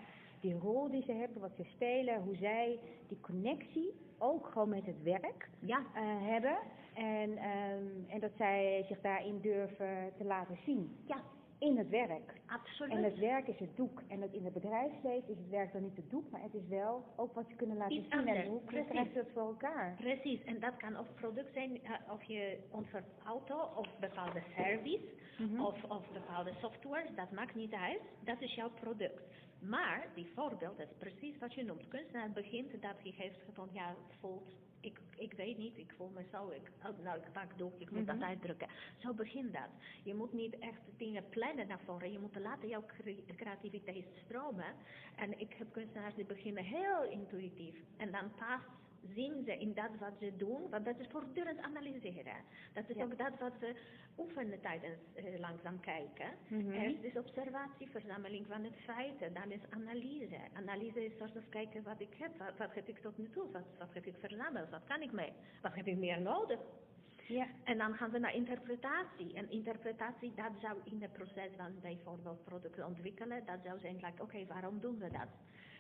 Die 0.46 0.58
rol 0.60 0.90
die 0.90 1.04
ze 1.04 1.12
hebben, 1.12 1.42
wat 1.42 1.52
ze 1.56 1.64
spelen, 1.64 2.22
hoe 2.22 2.36
zij 2.36 2.80
die 3.08 3.20
connectie 3.20 3.94
ook 4.18 4.48
gewoon 4.48 4.70
met 4.70 4.86
het 4.86 5.04
werk 5.04 5.50
Ja, 5.60 5.78
eh, 5.96 6.02
hebben. 6.22 6.58
En, 6.94 7.38
ehm, 7.38 7.84
en 8.08 8.20
dat 8.20 8.32
zij 8.38 8.86
zich 8.88 9.02
daarin 9.02 9.40
durven 9.42 10.12
te 10.18 10.24
laten 10.24 10.58
zien. 10.66 10.98
ja, 11.08 11.18
In 11.60 11.78
het 11.78 11.90
werk. 11.90 12.34
absoluut. 12.46 12.92
En 12.94 13.04
het 13.04 13.18
werk 13.20 13.48
is 13.48 13.60
het 13.60 13.76
doek. 13.78 14.02
En 14.08 14.22
het 14.22 14.34
in 14.34 14.44
het 14.44 14.54
bedrijfsleven 14.54 15.30
is 15.30 15.38
het 15.38 15.50
werk 15.50 15.74
dan 15.74 15.82
niet 15.82 15.96
het 15.96 16.10
doek, 16.10 16.30
maar 16.32 16.42
het 16.42 16.54
is 16.54 16.68
wel 16.70 17.04
ook 17.16 17.34
wat 17.34 17.46
ze 17.50 17.56
kunnen 17.56 17.78
laten 17.78 17.96
Iets 17.96 18.08
zien. 18.10 18.20
anders, 18.20 18.38
En 18.38 18.48
hoe 18.50 18.60
precies. 18.62 18.90
krijg 18.90 19.08
je 19.08 19.14
dat 19.14 19.32
voor 19.34 19.42
elkaar? 19.48 19.96
Precies, 19.98 20.44
en 20.44 20.60
dat 20.60 20.78
kan 20.78 21.00
of 21.00 21.08
product 21.14 21.54
zijn, 21.54 21.84
eh, 21.84 21.92
of 22.14 22.24
je 22.24 22.58
onze 22.72 23.04
auto, 23.26 23.58
of 23.76 23.88
bepaalde 24.00 24.42
service, 24.58 25.06
Mhm. 25.38 25.62
of, 25.62 25.84
of 25.84 26.04
bepaalde 26.14 26.52
software, 26.62 27.14
dat 27.16 27.32
maakt 27.32 27.56
niet 27.56 27.74
uit. 27.74 28.02
Dat 28.24 28.42
is 28.42 28.54
jouw 28.56 28.70
product. 28.82 29.22
Maar 29.60 30.08
die 30.16 30.32
voorbeeld 30.36 30.80
is 30.80 30.94
precies 30.98 31.38
wat 31.38 31.54
je 31.54 31.64
noemt. 31.64 31.88
Kunstenaar 31.88 32.32
begint 32.32 32.72
dat 32.82 32.96
hij 33.02 33.14
heeft 33.18 33.40
van 33.54 33.70
ja, 33.72 33.96
voelt, 34.20 34.56
ik, 34.80 35.00
ik 35.18 35.34
weet 35.34 35.58
niet, 35.58 35.78
ik 35.78 35.94
voel 35.98 36.10
me 36.10 36.24
zo, 36.32 36.50
ik, 36.50 36.72
oh, 36.86 37.04
nou 37.04 37.18
ik 37.20 37.32
pak 37.32 37.58
doek, 37.58 37.80
ik 37.80 37.92
moet 37.92 38.06
Mhm. 38.06 38.20
dat 38.20 38.28
uitdrukken. 38.30 38.68
Zo 38.98 39.14
begint 39.14 39.54
dat. 39.54 39.70
Je 40.04 40.14
moet 40.16 40.34
niet 40.34 40.60
echt 40.60 40.82
dingen 40.98 41.30
plannen 41.30 41.68
naar 41.68 41.80
voren, 41.86 42.12
je 42.12 42.20
moet 42.20 42.40
laten 42.40 42.68
jouw 42.68 42.86
cre- 42.86 43.24
creativiteit 43.36 44.06
stromen. 44.26 44.74
En 45.16 45.40
ik 45.40 45.54
heb 45.54 45.72
kunstenaars 45.72 46.16
die 46.16 46.26
beginnen 46.26 46.64
heel 46.64 47.04
intuïtief. 47.10 47.76
En 47.98 48.12
dan 48.12 48.32
pas 48.36 48.62
zien 49.14 49.44
ze 49.46 49.58
in 49.58 49.74
dat 49.74 49.90
wat 50.00 50.14
ze 50.20 50.32
doen, 50.38 50.70
want 50.70 50.86
dat 50.86 51.00
is 51.00 51.08
voortdurend 51.08 51.60
analyseren. 51.62 52.36
Dat 52.74 52.90
is 52.90 52.96
Ja. 52.96 53.04
ook 53.04 53.18
dat 53.18 53.40
wat 53.40 53.60
we 53.60 53.76
oefenen 54.18 54.62
tijdens 54.62 55.00
eh, 55.16 55.40
langzaam 55.40 55.80
kijken. 55.80 56.30
Mhm. 56.48 56.72
Eerst 56.72 57.04
is 57.04 57.18
observatie, 57.18 57.90
verzameling 57.90 58.46
van 58.48 58.64
het 58.64 58.76
feiten, 58.84 59.34
dan 59.34 59.52
is 59.52 59.60
analyse. 59.70 60.38
Analyse 60.54 61.06
is 61.06 61.18
soort 61.18 61.36
of 61.36 61.50
kijken 61.50 61.84
wat 61.84 62.00
ik 62.00 62.14
heb, 62.18 62.38
wat, 62.38 62.58
wat 62.58 62.74
heb 62.74 62.88
ik 62.88 62.98
tot 63.00 63.18
nu 63.18 63.30
toe, 63.30 63.52
wat, 63.52 63.66
wat 63.78 63.94
heb 63.94 64.06
ik 64.06 64.16
verzameld, 64.20 64.70
wat 64.70 64.84
kan 64.84 65.02
ik 65.02 65.12
mee, 65.12 65.34
wat 65.62 65.76
heb 65.76 65.88
ik 65.88 65.98
meer 65.98 66.22
nodig. 66.22 66.60
Ja. 67.28 67.48
En 67.64 67.78
dan 67.78 67.94
gaan 67.96 68.12
we 68.12 68.20
naar 68.20 68.34
interpretatie. 68.36 69.34
En 69.34 69.50
interpretatie, 69.52 70.32
dat 70.36 70.52
zou 70.62 70.78
in 70.84 71.02
het 71.02 71.14
proces 71.14 71.52
van 71.58 71.80
bijvoorbeeld 71.82 72.44
producten 72.44 72.86
ontwikkelen, 72.86 73.46
dat 73.46 73.60
zou 73.64 73.80
zijn, 73.80 73.96
like, 73.96 74.22
oké, 74.22 74.46
waarom 74.46 74.80
doen 74.80 74.98
we 74.98 75.10
dat? 75.10 75.28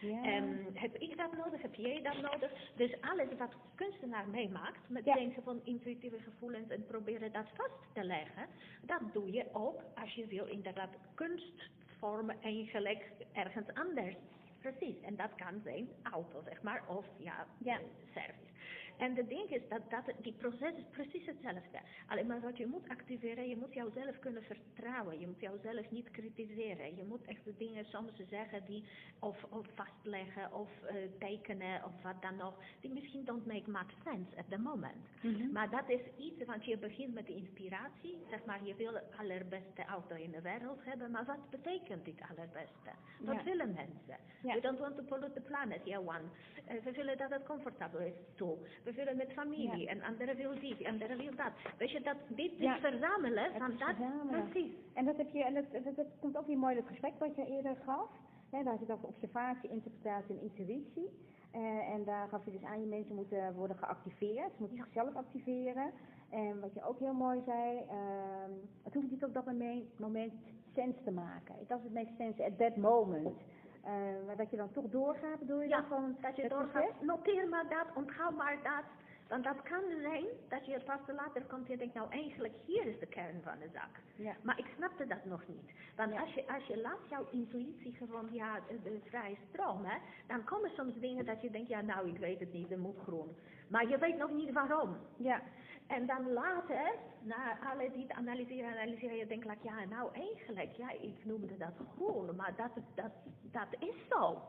Ja. 0.08 0.24
En 0.24 0.66
heb 0.74 0.96
ik 0.98 1.18
dat 1.18 1.38
nodig? 1.38 1.62
Heb 1.62 1.76
jij 1.76 2.02
dat 2.02 2.22
nodig? 2.22 2.52
Dus 2.76 3.02
alles 3.02 3.28
wat 3.38 3.54
kunstenaar 3.76 4.28
meemaakt, 4.28 4.90
met 4.90 5.06
Ja. 5.06 5.30
van 5.44 5.62
intuïtieve 5.64 6.20
gevoelens 6.20 6.70
en 6.70 6.86
proberen 6.86 7.32
dat 7.32 7.46
vast 7.56 7.74
te 7.94 8.04
leggen, 8.04 8.48
dat 8.82 9.02
doe 9.14 9.32
je 9.32 9.46
ook 9.54 9.82
als 9.96 10.14
je 10.14 10.28
wil 10.28 10.46
inderdaad 10.46 10.90
kunstvormen 11.14 12.42
eigenlijk 12.42 13.12
ergens 13.34 13.74
anders. 13.74 14.16
Precies, 14.60 15.02
en 15.02 15.16
dat 15.16 15.36
kan 15.36 15.62
zijn 15.64 15.88
auto, 16.04 16.42
zeg 16.46 16.62
maar, 16.62 16.84
of 16.88 17.06
ja, 17.18 17.48
Ja. 17.58 17.78
eh, 17.80 17.84
service. 18.14 18.54
En 18.98 19.16
het 19.16 19.30
ding 19.30 19.50
is 19.50 19.62
dat, 19.70 19.82
dat 19.90 20.16
die 20.22 20.34
proces 20.34 20.74
is 20.76 20.84
precies 20.92 21.26
hetzelfde. 21.26 21.80
Alleen 22.08 22.28
maar 22.28 22.42
wat 22.42 22.58
je 22.58 22.66
moet 22.68 22.90
activeren, 22.90 23.50
je 23.50 23.58
moet 23.58 23.74
jouzelf 23.74 24.20
kunnen 24.20 24.44
vertrouwen. 24.44 25.20
Je 25.20 25.28
moet 25.28 25.40
jouzelf 25.40 25.92
niet 25.92 26.12
kritiseren. 26.12 26.96
Je 26.96 27.04
moet 27.04 27.26
echt 27.26 27.44
de 27.46 27.54
dingen 27.58 27.86
soms 27.86 28.12
zeggen 28.30 28.66
die, 28.66 28.84
of, 29.20 29.44
of 29.50 29.66
vastleggen, 29.74 30.54
of 30.54 30.70
eh, 30.88 30.96
tekenen, 31.20 31.84
of 31.84 31.92
wat 32.04 32.22
dan 32.22 32.36
nog, 32.36 32.54
die 32.82 32.92
misschien 32.94 33.26
don't 33.26 33.46
make 33.46 33.70
much 33.70 33.92
sense 34.04 34.38
at 34.38 34.46
the 34.50 34.58
moment. 34.58 35.08
Mhm. 35.22 35.52
Maar 35.52 35.70
dat 35.70 35.90
is 35.90 36.02
iets, 36.18 36.46
want 36.46 36.66
je 36.66 36.78
begint 36.78 37.14
met 37.14 37.28
de 37.28 37.36
inspiratie. 37.36 38.18
Zeg 38.30 38.46
maar, 38.46 38.66
je 38.66 38.76
wil 38.76 38.92
de 38.92 39.04
allerbeste 39.18 39.86
auto 39.86 40.16
in 40.16 40.32
de 40.32 40.42
wereld 40.42 40.80
hebben, 40.86 41.12
maar 41.12 41.26
wat 41.26 41.50
betekent 41.50 42.06
dit 42.06 42.22
allerbeste? 42.30 42.92
Wat 43.20 43.36
Ja. 43.36 43.44
willen 43.44 43.74
mensen? 43.74 44.18
Ja. 44.42 44.54
We 44.54 44.62
don't 44.62 44.80
want 44.80 44.96
to 44.98 45.04
pollute 45.04 45.34
the 45.34 45.42
planet, 45.42 45.80
yeah 45.84 46.08
one. 46.08 46.22
Eh, 46.66 46.84
we 46.84 46.92
willen 46.92 47.18
dat 47.18 47.30
het 47.30 47.44
comfortabel 47.46 48.00
is, 48.00 48.14
toe. 48.36 48.58
We 48.86 48.94
willen 48.94 49.18
met 49.18 49.32
familie, 49.32 49.78
Ja. 49.86 49.88
en 49.92 50.02
anderen 50.02 50.36
wil 50.36 50.60
dit, 50.60 50.82
en 50.82 50.92
anderen 50.92 51.18
wil 51.18 51.36
dat. 51.36 51.52
Weet 51.78 51.92
je, 51.92 52.02
dat, 52.02 52.16
dit 52.28 52.52
is 52.52 52.58
Ja. 52.60 52.78
verzamelen 52.78 53.44
Het 53.44 53.58
van 53.62 53.72
is 53.72 53.80
dat, 53.80 53.88
verzamelen. 53.96 54.50
precies. 54.50 54.72
En 54.94 55.06
dat, 55.06 55.18
heb 55.18 55.30
je, 55.34 55.44
en 55.44 55.54
dat, 55.54 55.66
dat, 55.84 55.96
dat 55.96 56.08
komt 56.20 56.38
ook 56.38 56.48
weer 56.48 56.58
mooi 56.58 56.72
in 56.76 56.80
het 56.82 56.90
gesprek 56.90 57.14
wat 57.20 57.36
je 57.36 57.46
eerder 57.46 57.76
gaf. 57.86 58.10
Hè, 58.52 58.64
daar 58.64 58.78
zit 58.78 58.92
over 58.92 59.08
observatie, 59.08 59.70
interpretatie 59.70 60.36
en 60.36 60.42
intuïtie. 60.42 61.10
Eh, 61.52 61.94
en 61.94 62.04
daar 62.04 62.28
gaf 62.28 62.46
je 62.46 62.52
dus 62.52 62.64
aan, 62.64 62.80
je 62.82 62.86
mensen 62.88 63.16
moeten 63.16 63.54
worden 63.56 63.78
geactiveerd. 63.78 64.50
Ze 64.52 64.60
moeten 64.60 64.78
zichzelf 64.78 65.16
activeren. 65.16 65.92
En 66.30 66.60
wat 66.60 66.74
je 66.74 66.84
ook 66.84 67.00
heel 67.00 67.14
mooi 67.14 67.42
zei, 67.46 67.78
ehm, 67.90 68.52
het 68.84 68.94
hoeft 68.94 69.12
niet 69.12 69.24
op 69.24 69.34
dat 69.34 69.46
moment, 69.46 70.00
moment 70.00 70.34
sens 70.76 70.96
te 71.04 71.12
maken. 71.12 71.56
It 71.62 71.70
doesn't 71.70 71.94
make 71.94 72.12
sense 72.18 72.44
at 72.46 72.58
that 72.58 72.76
moment. 72.76 73.38
Eh, 73.86 73.92
maar 74.26 74.36
dat 74.36 74.50
je 74.50 74.58
dan 74.58 74.72
toch 74.72 74.90
doorgaat, 74.90 75.40
bedoel 75.40 75.62
je 75.62 75.68
Ja? 75.68 75.84
Van 75.88 76.18
dat 76.22 76.36
je 76.36 76.42
het 76.42 76.52
doorgaat, 76.52 77.02
noteer 77.02 77.48
maar 77.48 77.70
dat, 77.70 77.86
onthoud 77.96 78.36
maar 78.36 78.58
dat. 78.64 78.84
Want 79.28 79.44
dat 79.44 79.62
kan 79.64 79.84
zijn 80.02 80.26
dat 80.48 80.66
je 80.66 80.80
pas 80.86 81.00
later 81.08 81.42
komt 81.42 81.70
en 81.70 81.78
denkt, 81.78 81.94
nou 81.94 82.12
eigenlijk 82.12 82.54
hier 82.66 82.86
is 82.86 83.00
de 83.00 83.06
kern 83.06 83.42
van 83.44 83.60
de 83.60 83.70
zaak. 83.74 84.00
Ja. 84.16 84.36
Maar 84.42 84.60
ik 84.60 84.66
snapte 84.76 85.08
dat 85.08 85.26
nog 85.26 85.48
niet. 85.48 85.72
Want 85.96 86.14
Ja. 86.14 86.22
als, 86.22 86.34
je, 86.34 86.48
als 86.48 86.66
je 86.66 86.82
laat 86.82 87.10
jouw 87.10 87.28
intuïtie 87.32 87.94
gewoon, 87.94 88.28
ja, 88.32 88.60
de, 88.68 88.82
de 88.82 89.00
vrije 89.10 89.38
stroom, 89.50 89.86
hè, 89.86 89.98
dan 90.28 90.44
komen 90.44 90.70
soms 90.76 90.94
dingen 91.00 91.26
dat 91.26 91.42
je 91.42 91.50
denkt, 91.50 91.68
ja 91.70 91.82
nou 91.82 92.10
ik 92.10 92.18
weet 92.18 92.40
het 92.40 92.54
niet, 92.54 92.72
er 92.72 92.80
moet 92.80 93.00
groen. 93.04 93.36
Maar 93.68 93.90
je 93.90 93.98
weet 93.98 94.18
nog 94.18 94.32
niet 94.32 94.52
waarom. 94.52 94.98
Ja. 95.18 95.42
En 95.88 96.06
dan 96.06 96.32
later, 96.32 96.94
na 97.22 97.60
alle 97.60 97.92
dit 97.92 98.12
analyseren, 98.12 98.72
analyseren, 98.72 99.18
je 99.18 99.28
denkt, 99.28 99.46
like, 99.46 99.68
ja 99.68 99.86
nou 99.86 100.14
eigenlijk, 100.14 100.76
ja 100.76 100.92
ik 100.92 101.26
noemde 101.26 101.58
dat 101.58 101.74
groen, 101.96 102.36
maar 102.36 102.56
dat, 102.56 102.72
dat, 102.96 103.12
dat 103.42 103.68
is 103.80 104.08
zo. 104.10 104.42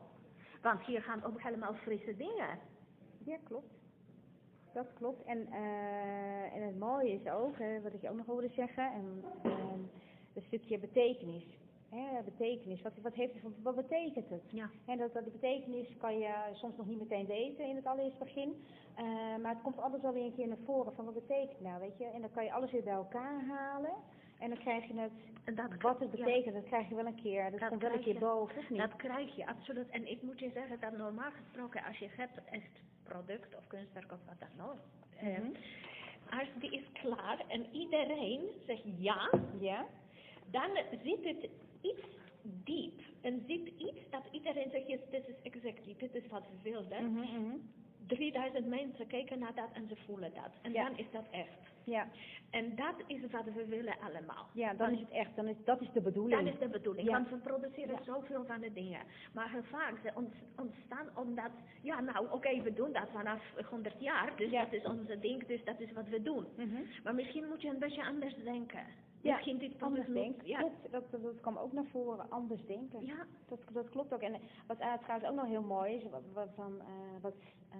Want 0.61 0.81
hier 0.81 1.01
gaan 1.01 1.23
ook 1.23 1.41
helemaal 1.41 1.73
frisse 1.73 2.15
dingen. 2.15 2.59
Ja, 3.25 3.37
klopt. 3.43 3.73
Dat 4.73 4.93
klopt. 4.93 5.23
En, 5.23 5.47
eh, 5.51 6.55
en 6.55 6.61
het 6.61 6.79
mooie 6.79 7.13
is 7.13 7.29
ook, 7.31 7.57
hè, 7.57 7.81
wat 7.81 7.93
ik 7.93 8.01
je 8.01 8.09
ook 8.09 8.17
nog 8.17 8.25
wilde 8.25 8.49
zeggen, 8.49 8.91
en, 8.93 9.23
ehm, 9.43 9.79
een 10.33 10.43
stukje 10.47 10.79
betekenis. 10.79 11.56
Hè, 11.89 12.23
betekenis, 12.23 12.81
wat, 12.81 12.91
wat, 13.01 13.13
heeft 13.13 13.33
wat 13.63 13.75
betekent 13.75 14.29
het? 14.29 14.41
Ja. 14.51 14.69
En 14.85 14.97
dat, 14.97 15.13
dat 15.13 15.23
die 15.23 15.31
betekenis 15.31 15.87
kan 15.97 16.19
je 16.19 16.33
soms 16.53 16.77
nog 16.77 16.87
niet 16.87 16.99
meteen 16.99 17.25
weten 17.25 17.65
in 17.65 17.75
het 17.75 17.85
allereerste 17.85 18.23
begin. 18.23 18.65
Eh, 18.95 19.03
maar 19.41 19.53
het 19.53 19.61
komt 19.61 19.81
altijd 19.81 20.01
wel 20.01 20.13
weer 20.13 20.25
een 20.25 20.35
keer 20.35 20.47
naar 20.47 20.57
voren 20.65 20.93
van 20.95 21.05
wat 21.05 21.13
betekent 21.13 21.61
nou, 21.61 21.79
weet 21.79 21.97
je. 21.97 22.05
En 22.05 22.21
dan 22.21 22.31
kan 22.31 22.43
je 22.43 22.51
alles 22.53 22.71
weer 22.71 22.83
bij 22.83 22.93
elkaar 22.93 23.45
halen. 23.45 23.93
En 24.39 24.49
dan 24.49 24.57
krijg 24.57 24.87
je 24.87 24.93
het, 24.99 25.11
En 25.43 25.55
dat, 25.55 25.81
wat 25.81 25.99
het 25.99 26.11
ja. 26.17 26.23
betekent, 26.25 26.53
dat 26.55 26.63
krijg 26.65 26.89
je 26.89 26.95
wel 26.95 27.05
een 27.05 27.21
keer. 27.21 27.51
Dat, 27.51 27.59
Dat 27.59 27.69
komt 27.69 27.81
wel 27.81 27.91
een 27.93 27.99
keer 28.01 28.13
je. 28.13 28.19
boven, 28.19 28.57
of 28.57 28.69
niet? 28.69 28.79
Dat 28.79 28.95
krijg 28.95 29.35
je, 29.35 29.47
absoluut. 29.47 29.89
En 29.89 30.11
ik 30.11 30.21
moet 30.21 30.39
je 30.39 30.49
zeggen 30.53 30.79
dat 30.79 30.97
normaal 30.97 31.31
gesproken, 31.31 31.83
als 31.83 31.97
je 31.97 32.09
hebt 32.15 32.39
echt 32.51 32.81
product 33.03 33.55
of 33.57 33.67
kunstwerk 33.67 34.11
of 34.11 34.19
wat 34.25 34.39
dan 34.39 34.65
ook, 34.69 34.77
eh, 35.17 35.27
Mhm. 35.27 35.51
als 36.39 36.47
die 36.59 36.71
is 36.71 36.91
klaar 36.91 37.43
en 37.47 37.65
iedereen 37.71 38.41
zegt 38.65 38.83
ja, 38.97 39.29
Ja? 39.59 39.85
dan 40.51 40.69
zit 41.03 41.23
het 41.23 41.49
iets 41.91 42.05
diep. 42.41 43.01
En 43.21 43.43
zit 43.47 43.67
iets 43.77 44.09
dat 44.09 44.23
iedereen 44.31 44.69
zegt, 44.71 44.87
dit 45.11 45.27
is 45.27 45.51
exactly, 45.51 45.95
dit 45.97 46.15
is 46.15 46.27
wat 46.29 46.43
we 46.51 46.69
wilden. 46.69 47.11
Mhm, 47.11 47.19
mhm. 47.41 47.55
3000 48.07 48.67
mensen 48.67 49.07
kijken 49.07 49.39
naar 49.39 49.55
dat 49.55 49.69
en 49.73 49.87
ze 49.87 49.95
voelen 50.05 50.31
dat. 50.33 50.51
En 50.61 50.71
Ja. 50.71 50.83
dan 50.89 50.97
is 50.97 51.05
dat 51.11 51.25
echt. 51.31 51.59
Ja. 51.83 52.07
En 52.49 52.75
dat 52.75 52.95
is 53.07 53.19
wat 53.31 53.43
we 53.53 53.65
willen 53.65 53.95
allemaal. 53.99 54.47
Ja, 54.53 54.73
dan 54.73 54.91
is 54.91 54.99
het 54.99 55.09
echt, 55.09 55.35
dan 55.35 55.47
is, 55.47 55.55
dat 55.65 55.81
is 55.81 55.87
de 55.93 56.01
bedoeling. 56.01 56.43
Dat 56.43 56.53
is 56.53 56.59
de 56.59 56.67
bedoeling, 56.67 57.07
Ja. 57.07 57.13
want 57.13 57.29
we 57.29 57.35
produceren 57.37 57.95
Ja. 57.95 58.03
zoveel 58.13 58.45
van 58.45 58.59
de 58.61 58.73
dingen. 58.73 58.99
Maar 59.33 59.49
vaak 59.63 59.93
ze 60.03 60.11
ont- 60.15 60.33
ontstaan 60.57 61.07
omdat, 61.15 61.51
ja 61.81 62.01
nou 62.01 62.31
oké, 62.31 62.61
we 62.61 62.73
doen 62.73 62.91
dat 62.93 63.09
vanaf 63.13 63.41
100 63.69 63.95
jaar, 64.01 64.33
dus 64.37 64.51
dat 64.51 64.73
is 64.73 64.83
onze 64.85 65.19
ding, 65.19 65.45
dus 65.45 65.63
dat 65.63 65.79
is 65.79 65.91
wat 65.91 66.07
we 66.09 66.21
doen. 66.21 66.45
Mhm. 66.55 66.81
Maar 67.03 67.15
misschien 67.15 67.47
moet 67.47 67.61
je 67.61 67.69
een 67.69 67.79
beetje 67.79 68.05
anders 68.05 68.35
denken. 68.43 68.85
Ja, 69.21 69.41
dit 69.53 69.81
Anders 69.81 70.07
denken. 70.07 70.47
Ja. 70.47 70.59
Dat, 70.59 70.71
dat, 70.91 71.21
dat 71.21 71.39
kwam 71.41 71.57
ook 71.57 71.73
naar 71.73 71.85
voren, 71.85 72.29
anders 72.29 72.65
denken. 72.65 73.05
ja, 73.05 73.25
Dat, 73.47 73.59
dat 73.71 73.89
klopt 73.89 74.13
ook. 74.13 74.21
En 74.21 74.33
eh, 74.33 74.39
wat 74.67 74.79
uh, 74.79 74.93
trouwens 74.93 75.29
ook 75.29 75.35
nog 75.35 75.45
heel 75.45 75.61
mooi 75.61 75.93
is, 75.93 76.03
wat, 76.03 76.23
wat, 76.33 76.49
van, 76.55 76.79
eh, 76.79 77.21
wat, 77.21 77.35
eh, 77.69 77.77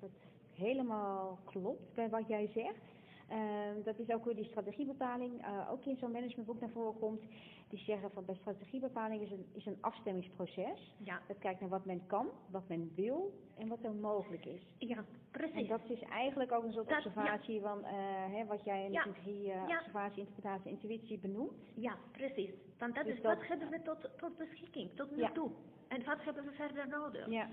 wat 0.00 0.10
helemaal 0.52 1.38
klopt 1.44 1.94
bij 1.94 2.08
wat 2.08 2.28
jij 2.28 2.46
zegt. 2.54 2.97
Eh, 3.28 3.38
dat 3.84 3.98
is 3.98 4.10
ook 4.10 4.24
hoe 4.24 4.34
die 4.34 4.44
strategiebepaling 4.44 5.42
eh, 5.44 5.68
ook 5.70 5.84
in 5.84 5.96
zo'n 5.96 6.12
managementboek 6.12 6.60
naar 6.60 6.70
voren 6.70 6.98
komt. 6.98 7.22
Die 7.68 7.78
zeggen 7.78 8.10
van 8.10 8.24
bij 8.24 8.34
strategiebepaling 8.34 9.22
is 9.22 9.30
een, 9.30 9.46
is 9.52 9.66
een 9.66 9.78
afstemmingsproces. 9.80 10.94
ja, 10.98 11.20
Dat 11.28 11.38
kijkt 11.38 11.60
naar 11.60 11.68
wat 11.68 11.84
men 11.84 12.06
kan, 12.06 12.26
wat 12.50 12.68
men 12.68 12.92
wil 12.94 13.32
en 13.58 13.68
wat 13.68 13.78
er 13.84 13.94
mogelijk 13.94 14.44
is. 14.46 14.60
ja, 14.78 14.96
En 14.96 15.06
precies. 15.30 15.68
dat 15.68 15.80
is 15.90 16.00
eigenlijk 16.02 16.52
ook 16.52 16.64
een 16.64 16.72
soort 16.72 16.88
Dat- 16.88 16.96
observatie 16.96 17.60
van 17.60 17.84
eh, 17.84 17.92
hè, 18.32 18.44
wat 18.46 18.64
jij 18.64 18.84
in 18.84 18.92
Ja, 18.92 19.02
de 19.04 19.12
theorie 19.12 19.52
eh, 19.52 19.62
observatie, 19.62 20.18
interpretatie, 20.18 20.70
intuïtie 20.70 21.18
benoemt. 21.18 21.52
Ja, 21.74 21.96
precies. 22.12 22.50
Want 22.78 22.94
dat 22.94 23.04
Dus 23.04 23.14
is 23.14 23.22
dat- 23.22 23.36
wat 23.38 23.46
hebben 23.46 23.68
we 23.70 23.82
tot, 23.82 24.10
tot 24.18 24.36
beschikking, 24.36 24.90
tot 24.94 25.16
nu 25.16 25.24
toe. 25.32 25.50
En 25.88 26.04
wat 26.04 26.24
hebben 26.24 26.44
we 26.44 26.50
verder 26.52 26.88
nodig? 26.88 27.30
Ja, 27.30 27.48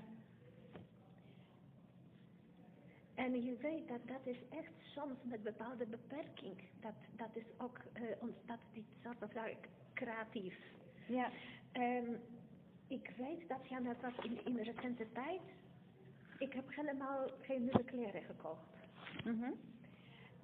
En 3.15 3.43
je 3.43 3.55
weet 3.62 3.88
dat 3.88 4.07
dat 4.07 4.22
is 4.24 4.38
echt 4.50 4.72
soms 4.77 5.17
met 5.24 5.43
bepaalde 5.43 5.86
beperking. 5.86 6.55
Dat, 6.81 6.93
dat 7.15 7.36
is 7.36 7.43
ook 7.57 7.79
eh 7.93 8.03
ontstaat 8.19 8.60
dit 8.74 8.84
soort 9.03 9.17
van 9.19 9.29
ja, 9.34 9.55
creatief. 9.93 10.57
ja, 11.07 11.29
En 11.72 12.22
ik 12.88 13.13
weet 13.17 13.48
dat 13.48 13.67
ja, 13.69 13.79
net 13.79 14.01
was 14.01 14.13
in, 14.24 14.45
in 14.45 14.53
de 14.53 14.63
recente 14.63 15.12
tijd. 15.12 15.41
Ik 16.39 16.53
heb 16.53 16.75
helemaal 16.75 17.29
geen 17.41 17.63
nieuwe 17.63 17.84
kleren 17.84 18.24
gekocht. 18.24 18.74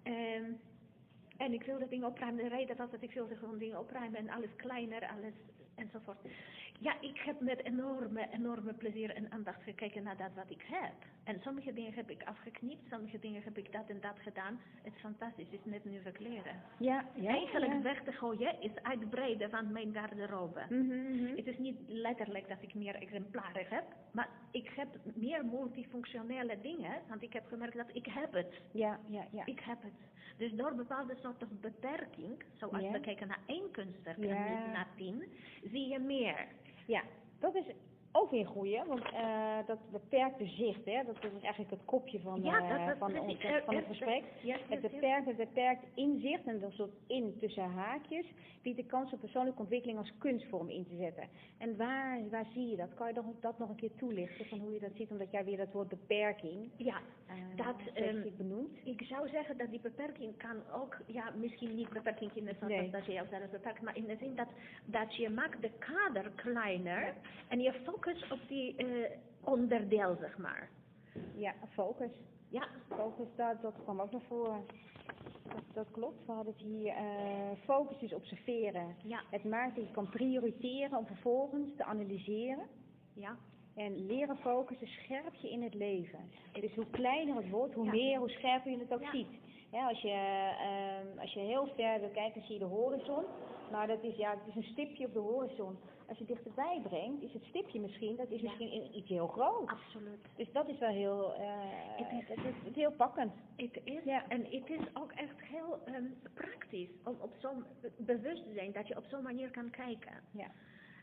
En, 0.04 0.60
en 1.38 1.54
ik 1.54 1.64
wilde 1.64 1.88
dingen 1.88 2.08
opruimen. 2.08 2.44
De 2.44 2.50
reden 2.50 2.78
was 2.78 2.92
dat 2.92 3.02
ik 3.02 3.14
wilde 3.14 3.36
gewoon 3.36 3.58
dingen 3.58 3.80
opruimen 3.80 4.20
en 4.20 4.30
alles 4.30 4.56
kleiner, 4.56 5.08
alles 5.08 5.34
enzovoort. 5.76 6.22
Ja, 6.82 7.02
ik 7.02 7.18
heb 7.18 7.40
met 7.40 7.64
enorme, 7.64 8.28
enorme 8.32 8.74
plezier 8.74 9.16
en 9.16 9.32
aandacht 9.32 9.64
gekeken 9.64 10.04
naar 10.04 10.18
dat 10.18 10.30
wat 10.36 10.50
ik 10.50 10.64
heb. 10.66 10.94
En 11.24 11.40
sommige 11.42 11.74
dingen 11.74 11.94
heb 11.94 12.10
ik 12.10 12.24
afgeknipt, 12.24 12.90
sommige 12.90 13.20
dingen 13.20 13.42
heb 13.44 13.58
ik 13.58 13.72
dat 13.72 13.90
en 13.90 14.02
dat 14.02 14.20
gedaan. 14.20 14.60
Het 14.82 14.94
is 14.94 15.00
fantastisch, 15.00 15.46
het 15.52 15.60
is 15.60 15.72
net 15.72 15.86
nieuwe 15.86 16.12
kleren. 16.12 16.62
ja, 16.78 17.06
ja. 17.16 17.30
Eigenlijk 17.30 17.72
ja. 17.72 17.82
weg 17.82 18.04
te 18.04 18.12
gooien 18.12 18.62
is 18.62 18.72
uitbreiden 18.82 19.50
van 19.50 19.72
mijn 19.72 19.94
garderobe. 19.94 20.62
Mhm, 20.70 20.86
mhm. 20.86 21.36
Het 21.36 21.48
is 21.48 21.58
niet 21.58 21.78
letterlijk 21.88 22.48
dat 22.48 22.62
ik 22.62 22.74
meer 22.74 22.96
exemplaren 22.96 23.66
heb, 23.70 23.84
maar 24.12 24.30
ik 24.52 24.70
heb 24.76 24.88
meer 25.16 25.46
multifunctionele 25.46 26.58
dingen, 26.62 27.02
want 27.08 27.22
ik 27.22 27.34
heb 27.34 27.46
gemerkt 27.48 27.78
dat 27.78 27.90
ik 27.96 28.06
heb 28.06 28.34
het. 28.34 28.62
Ja, 28.72 29.00
ja, 29.08 29.26
ja. 29.32 29.46
Ik 29.46 29.60
heb 29.60 29.82
het. 29.82 30.10
Dus 30.38 30.52
door 30.52 30.76
bepaalde 30.76 31.16
soorten 31.22 31.60
beperking, 31.62 32.44
zoals 32.54 32.90
we 32.92 33.00
kijken 33.00 33.28
naar 33.28 33.42
één 33.46 33.72
kunstwerk 33.72 34.18
en 34.18 34.44
niet 34.50 34.74
naar 34.74 34.88
tien, 34.96 35.24
zie 35.72 35.88
je 35.88 36.00
meer. 36.00 36.48
Ja, 36.92 37.04
dat 37.40 37.56
is 37.56 37.66
ook 38.12 38.32
weer 38.32 38.46
goeie, 38.48 38.84
want 38.88 39.04
uh, 39.14 39.58
dat 39.66 39.78
beperkte 39.92 40.46
zicht, 40.46 40.86
hè, 40.86 41.04
dat 41.06 41.16
is 41.24 41.42
eigenlijk 41.42 41.72
het 41.72 41.86
kopje 41.86 42.20
van, 42.20 42.44
Ja, 42.44 42.60
dat- 42.60 42.88
dat- 42.88 42.98
van, 42.98 43.20
ons, 43.20 43.40
eh, 43.44 43.56
van 43.66 43.76
het 43.76 43.84
eh, 43.84 43.90
gesprek. 43.90 44.24
Ja, 44.44 44.58
Het 44.70 44.82
beperkt, 44.82 45.26
het 45.26 45.38
beperkt 45.38 45.84
inzicht, 45.96 46.46
en 46.46 46.60
dat 46.60 46.72
soort 46.72 46.92
in 47.08 47.36
tussen 47.40 47.64
haakjes, 47.72 48.26
biedt 48.62 48.78
de 48.78 48.86
kans 48.86 49.12
om 49.14 49.20
persoonlijke 49.20 49.60
ontwikkeling 49.60 49.98
als 50.00 50.14
kunstvorm 50.18 50.70
in 50.70 50.86
te 50.88 50.96
zetten. 50.96 51.28
En 51.58 51.78
waar, 51.78 52.30
waar 52.30 52.46
zie 52.54 52.68
je 52.70 52.76
dat? 52.76 52.94
Kan 52.94 53.08
je 53.08 53.22
dat 53.42 53.58
nog 53.60 53.70
een 53.70 53.76
keer 53.76 53.96
toelichten, 53.96 54.46
van 54.46 54.60
hoe 54.60 54.74
je 54.74 54.80
dat 54.80 54.92
ziet, 54.96 55.12
omdat 55.12 55.32
jij 55.32 55.46
weer 55.46 55.58
dat 55.58 55.72
woord 55.72 55.88
beperking 55.90 56.70
Ja, 56.78 56.98
eh, 57.28 57.36
Dat, 57.66 57.76
ehm, 57.94 58.22
benoemt? 58.38 58.78
ik 58.84 59.02
zou 59.02 59.30
zeggen 59.30 59.58
dat 59.58 59.70
die 59.70 59.80
beperking 59.80 60.38
kan 60.38 60.56
ook, 60.82 60.98
ja, 61.06 61.32
misschien 61.36 61.76
niet 61.76 61.90
beperking 61.90 62.32
in 62.34 62.46
de 62.46 62.56
zin 62.60 62.68
Nee. 62.68 62.90
dat 62.90 63.06
je 63.06 63.12
jezelf 63.12 63.50
beperkt, 63.52 63.82
maar 63.82 63.98
in 63.98 64.06
de 64.06 64.16
zin 64.20 64.36
dat, 64.36 64.48
dat 64.86 65.16
je 65.16 65.30
maakt 65.30 65.62
de 65.62 65.72
kader 65.80 66.32
kleiner 66.36 67.14
en 67.48 67.60
je 67.60 67.74
focust 68.02 68.32
op 68.32 68.40
die 68.48 68.76
eh, 68.76 69.12
onderdeel, 69.44 70.16
zeg 70.20 70.38
maar. 70.38 70.70
Ja, 71.36 71.54
focus. 71.74 72.12
Ja, 72.50 72.68
Focus, 72.96 73.28
dat, 73.36 73.62
dat 73.62 73.74
kwam 73.84 74.02
ook 74.02 74.12
naar 74.12 74.22
voren. 74.28 74.66
Dat, 75.48 75.62
dat 75.74 75.92
klopt, 75.92 76.26
we 76.26 76.32
hadden 76.32 76.54
het 76.58 76.62
hier, 76.64 76.94
eh, 76.94 77.52
focus 77.64 78.02
is 78.02 78.14
observeren. 78.14 78.96
ja, 79.04 79.22
Het 79.30 79.44
maakt 79.44 79.76
dat 79.76 79.86
je 79.86 79.92
kan 79.92 80.10
prioriteren 80.10 80.98
om 80.98 81.06
vervolgens 81.06 81.76
te 81.78 81.84
analyseren. 81.84 82.66
ja, 83.14 83.38
En 83.76 84.06
leren 84.06 84.38
focussen 84.38 84.88
scherp 84.88 85.34
je 85.34 85.50
in 85.50 85.62
het 85.64 85.74
leven. 85.74 86.20
Dus 86.54 86.76
hoe 86.76 86.90
kleiner 86.92 87.36
het 87.36 87.50
wordt, 87.50 87.74
hoe 87.74 87.86
Ja. 87.86 87.92
meer, 87.92 88.18
hoe 88.20 88.30
scherper 88.30 88.72
je 88.72 88.78
het 88.78 88.94
ook 88.94 89.02
Ja. 89.02 89.12
ziet. 89.12 89.28
Ja, 89.72 89.88
als, 89.88 90.02
je, 90.02 90.10
ehm, 90.60 91.20
als 91.20 91.34
je 91.34 91.40
heel 91.40 91.68
ver 91.76 92.00
wil 92.00 92.10
kijken, 92.10 92.42
zie 92.44 92.54
je 92.54 92.60
de 92.60 92.66
horizon. 92.66 93.24
Maar 93.72 93.88
dat 93.88 94.04
is, 94.04 94.16
ja, 94.16 94.30
het 94.32 94.48
is 94.48 94.56
een 94.56 94.72
stipje 94.72 95.06
op 95.06 95.14
de 95.14 95.20
horizon. 95.20 95.78
Als 96.12 96.20
je 96.20 96.26
dichterbij 96.26 96.80
brengt, 96.84 97.24
is 97.24 97.34
het 97.34 97.44
stipje 97.44 97.80
misschien, 97.80 98.16
dat 98.16 98.30
is 98.32 98.42
Ja. 98.42 98.48
misschien 98.48 98.96
iets 98.98 99.10
heel 99.10 99.28
groot. 99.28 99.70
absoluut. 99.70 100.20
Dus 100.36 100.52
dat 100.52 100.68
is 100.70 100.80
wel 100.80 100.90
heel, 100.90 101.34
eh, 101.34 101.42
Het 101.98 102.12
is- 102.22 102.28
dat 102.28 102.38
is, 102.38 102.44
het 102.44 102.68
is 102.70 102.76
heel 102.76 102.92
pakkend. 102.92 103.34
Het 103.56 103.80
is, 103.84 104.04
Ja. 104.04 104.28
en 104.30 104.44
het 104.44 104.70
is 104.70 104.80
ook 104.94 105.12
echt 105.12 105.40
heel 105.42 105.80
ehm, 105.86 106.04
praktisch 106.34 106.90
om 107.04 107.16
op 107.20 107.34
zo'n 107.40 107.64
bewust 107.98 108.44
te 108.44 108.54
zijn 108.54 108.72
dat 108.72 108.88
je 108.88 108.98
op 108.98 109.06
zo'n 109.10 109.24
manier 109.24 109.52
kan 109.52 109.70
kijken. 109.70 110.14
Ja. 110.32 110.48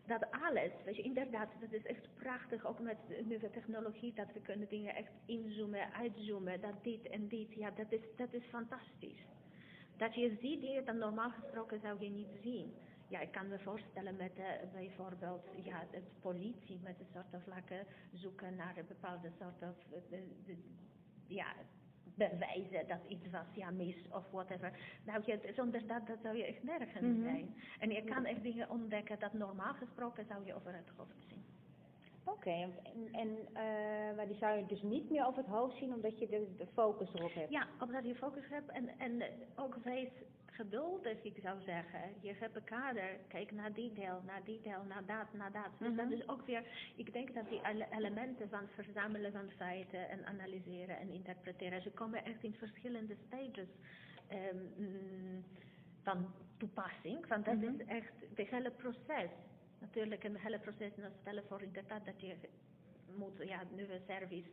Dat 0.06 0.30
alles, 0.30 0.70
weet 0.84 0.96
je, 0.96 1.02
inderdaad, 1.02 1.48
dat 1.60 1.72
is 1.72 1.84
echt 1.86 2.08
prachtig, 2.16 2.66
ook 2.66 2.78
met 2.78 2.96
de 3.08 3.22
nieuwe 3.24 3.50
technologie, 3.50 4.12
dat 4.14 4.32
we 4.32 4.40
kunnen 4.40 4.68
dingen 4.68 4.94
echt 4.94 5.12
inzoomen, 5.26 5.92
uitzoomen, 5.92 6.60
dat 6.60 6.74
dit 6.82 7.08
en 7.08 7.28
dit, 7.28 7.54
ja, 7.54 7.70
dat 7.70 7.92
is, 7.92 8.00
dat 8.16 8.32
is 8.32 8.42
fantastisch. 8.44 9.24
Dat 9.96 10.14
je 10.14 10.36
ziet 10.40 10.60
dingen 10.60 10.84
dat 10.84 10.94
normaal 10.94 11.30
gesproken 11.30 11.80
zou 11.80 12.00
je 12.00 12.10
niet 12.10 12.38
zien. 12.42 12.74
Ja, 13.08 13.20
ik 13.20 13.32
kan 13.32 13.48
me 13.48 13.58
voorstellen 13.58 14.16
met 14.16 14.32
eh, 14.38 14.44
bijvoorbeeld 14.72 15.44
ja, 15.64 15.84
het 15.90 16.20
politie 16.20 16.80
met 16.82 17.00
een 17.00 17.06
soort 17.12 17.34
of 17.34 17.46
lakken 17.46 17.86
zoeken 18.12 18.56
naar 18.56 18.76
een 18.76 18.86
bepaalde 18.88 19.30
soort 19.38 19.62
of 19.62 19.92
eh, 19.92 20.00
de, 20.10 20.28
de, 20.44 20.56
ja, 21.26 21.46
bewijzen 22.14 22.86
dat 22.88 23.00
iets 23.08 23.30
was, 23.30 23.46
ja, 23.54 23.70
mis 23.70 23.96
of 24.10 24.30
whatever. 24.30 24.72
Nou, 25.04 25.22
je, 25.26 25.52
zonder 25.56 25.86
dat, 25.86 26.06
dat 26.06 26.18
zou 26.22 26.36
je 26.36 26.44
echt 26.44 26.62
nergens 26.62 27.00
Mhm. 27.06 27.22
zijn. 27.22 27.54
En 27.78 27.90
je 27.90 28.04
kan 28.04 28.24
echt 28.24 28.42
dingen 28.42 28.70
ontdekken 28.70 29.18
dat 29.18 29.32
normaal 29.32 29.74
gesproken 29.74 30.24
zou 30.26 30.44
je 30.46 30.54
over 30.54 30.74
het 30.74 30.88
hoofd 30.96 31.24
zien. 31.28 31.44
Oké, 32.24 32.50
en, 32.50 32.72
en 33.12 33.28
eh, 33.52 34.16
maar 34.16 34.26
die 34.26 34.36
zou 34.36 34.58
je 34.58 34.66
dus 34.66 34.82
niet 34.82 35.10
meer 35.10 35.26
over 35.26 35.42
het 35.42 35.50
hoofd 35.52 35.76
zien 35.76 35.94
omdat 35.94 36.18
je 36.18 36.26
de, 36.28 36.54
de 36.56 36.66
focus 36.66 37.14
erop 37.14 37.34
hebt. 37.34 37.50
Ja, 37.50 37.66
omdat 37.80 38.04
je 38.06 38.14
focus 38.14 38.48
hebt 38.48 38.70
en, 38.70 38.88
en 38.98 39.22
ook 39.56 39.74
wees 39.74 40.08
geduldig, 40.58 41.22
ik 41.22 41.38
zou 41.42 41.60
zeggen. 41.62 42.00
Je 42.20 42.34
hebt 42.38 42.56
een 42.56 42.64
kader, 42.64 43.08
kijk 43.28 43.50
naar 43.52 43.72
die 43.72 43.92
deel, 43.92 44.22
naar 44.26 44.44
die 44.44 44.60
deel, 44.60 44.82
naar 44.88 45.06
dat, 45.06 45.32
naar 45.32 45.52
dat. 45.52 45.70
Dus 45.78 45.96
dat 45.96 46.04
Mhm. 46.04 46.12
is 46.14 46.28
ook 46.28 46.46
weer, 46.46 46.62
ik 46.96 47.12
denk 47.12 47.34
dat 47.34 47.48
die 47.48 47.60
ele- 47.62 47.88
elementen 47.90 48.48
van 48.48 48.68
verzamelen 48.74 49.32
van 49.32 49.50
feiten 49.56 50.08
en 50.08 50.26
analyseren 50.26 50.98
en 50.98 51.10
interpreteren, 51.10 51.82
ze 51.82 51.90
komen 51.90 52.24
echt 52.24 52.42
in 52.42 52.54
verschillende 52.54 53.16
stages 53.26 53.68
ehm, 54.28 54.56
mm, 54.76 55.44
van 56.02 56.34
toepassing. 56.56 57.26
Want 57.26 57.44
dat 57.44 57.54
Mhm. 57.56 57.64
is 57.80 57.86
echt 57.86 58.12
het 58.36 58.48
hele 58.48 58.70
proces. 58.70 59.30
Natuurlijk 59.80 60.24
een 60.24 60.36
hele 60.36 60.58
proces, 60.58 60.96
nou 60.96 61.12
stellen 61.20 61.44
voor 61.48 61.62
inderdaad 61.62 62.04
dat 62.04 62.20
je 62.20 62.34
moet 63.16 63.38
ja, 63.44 63.62
nieuwe 63.74 64.00
service 64.06 64.48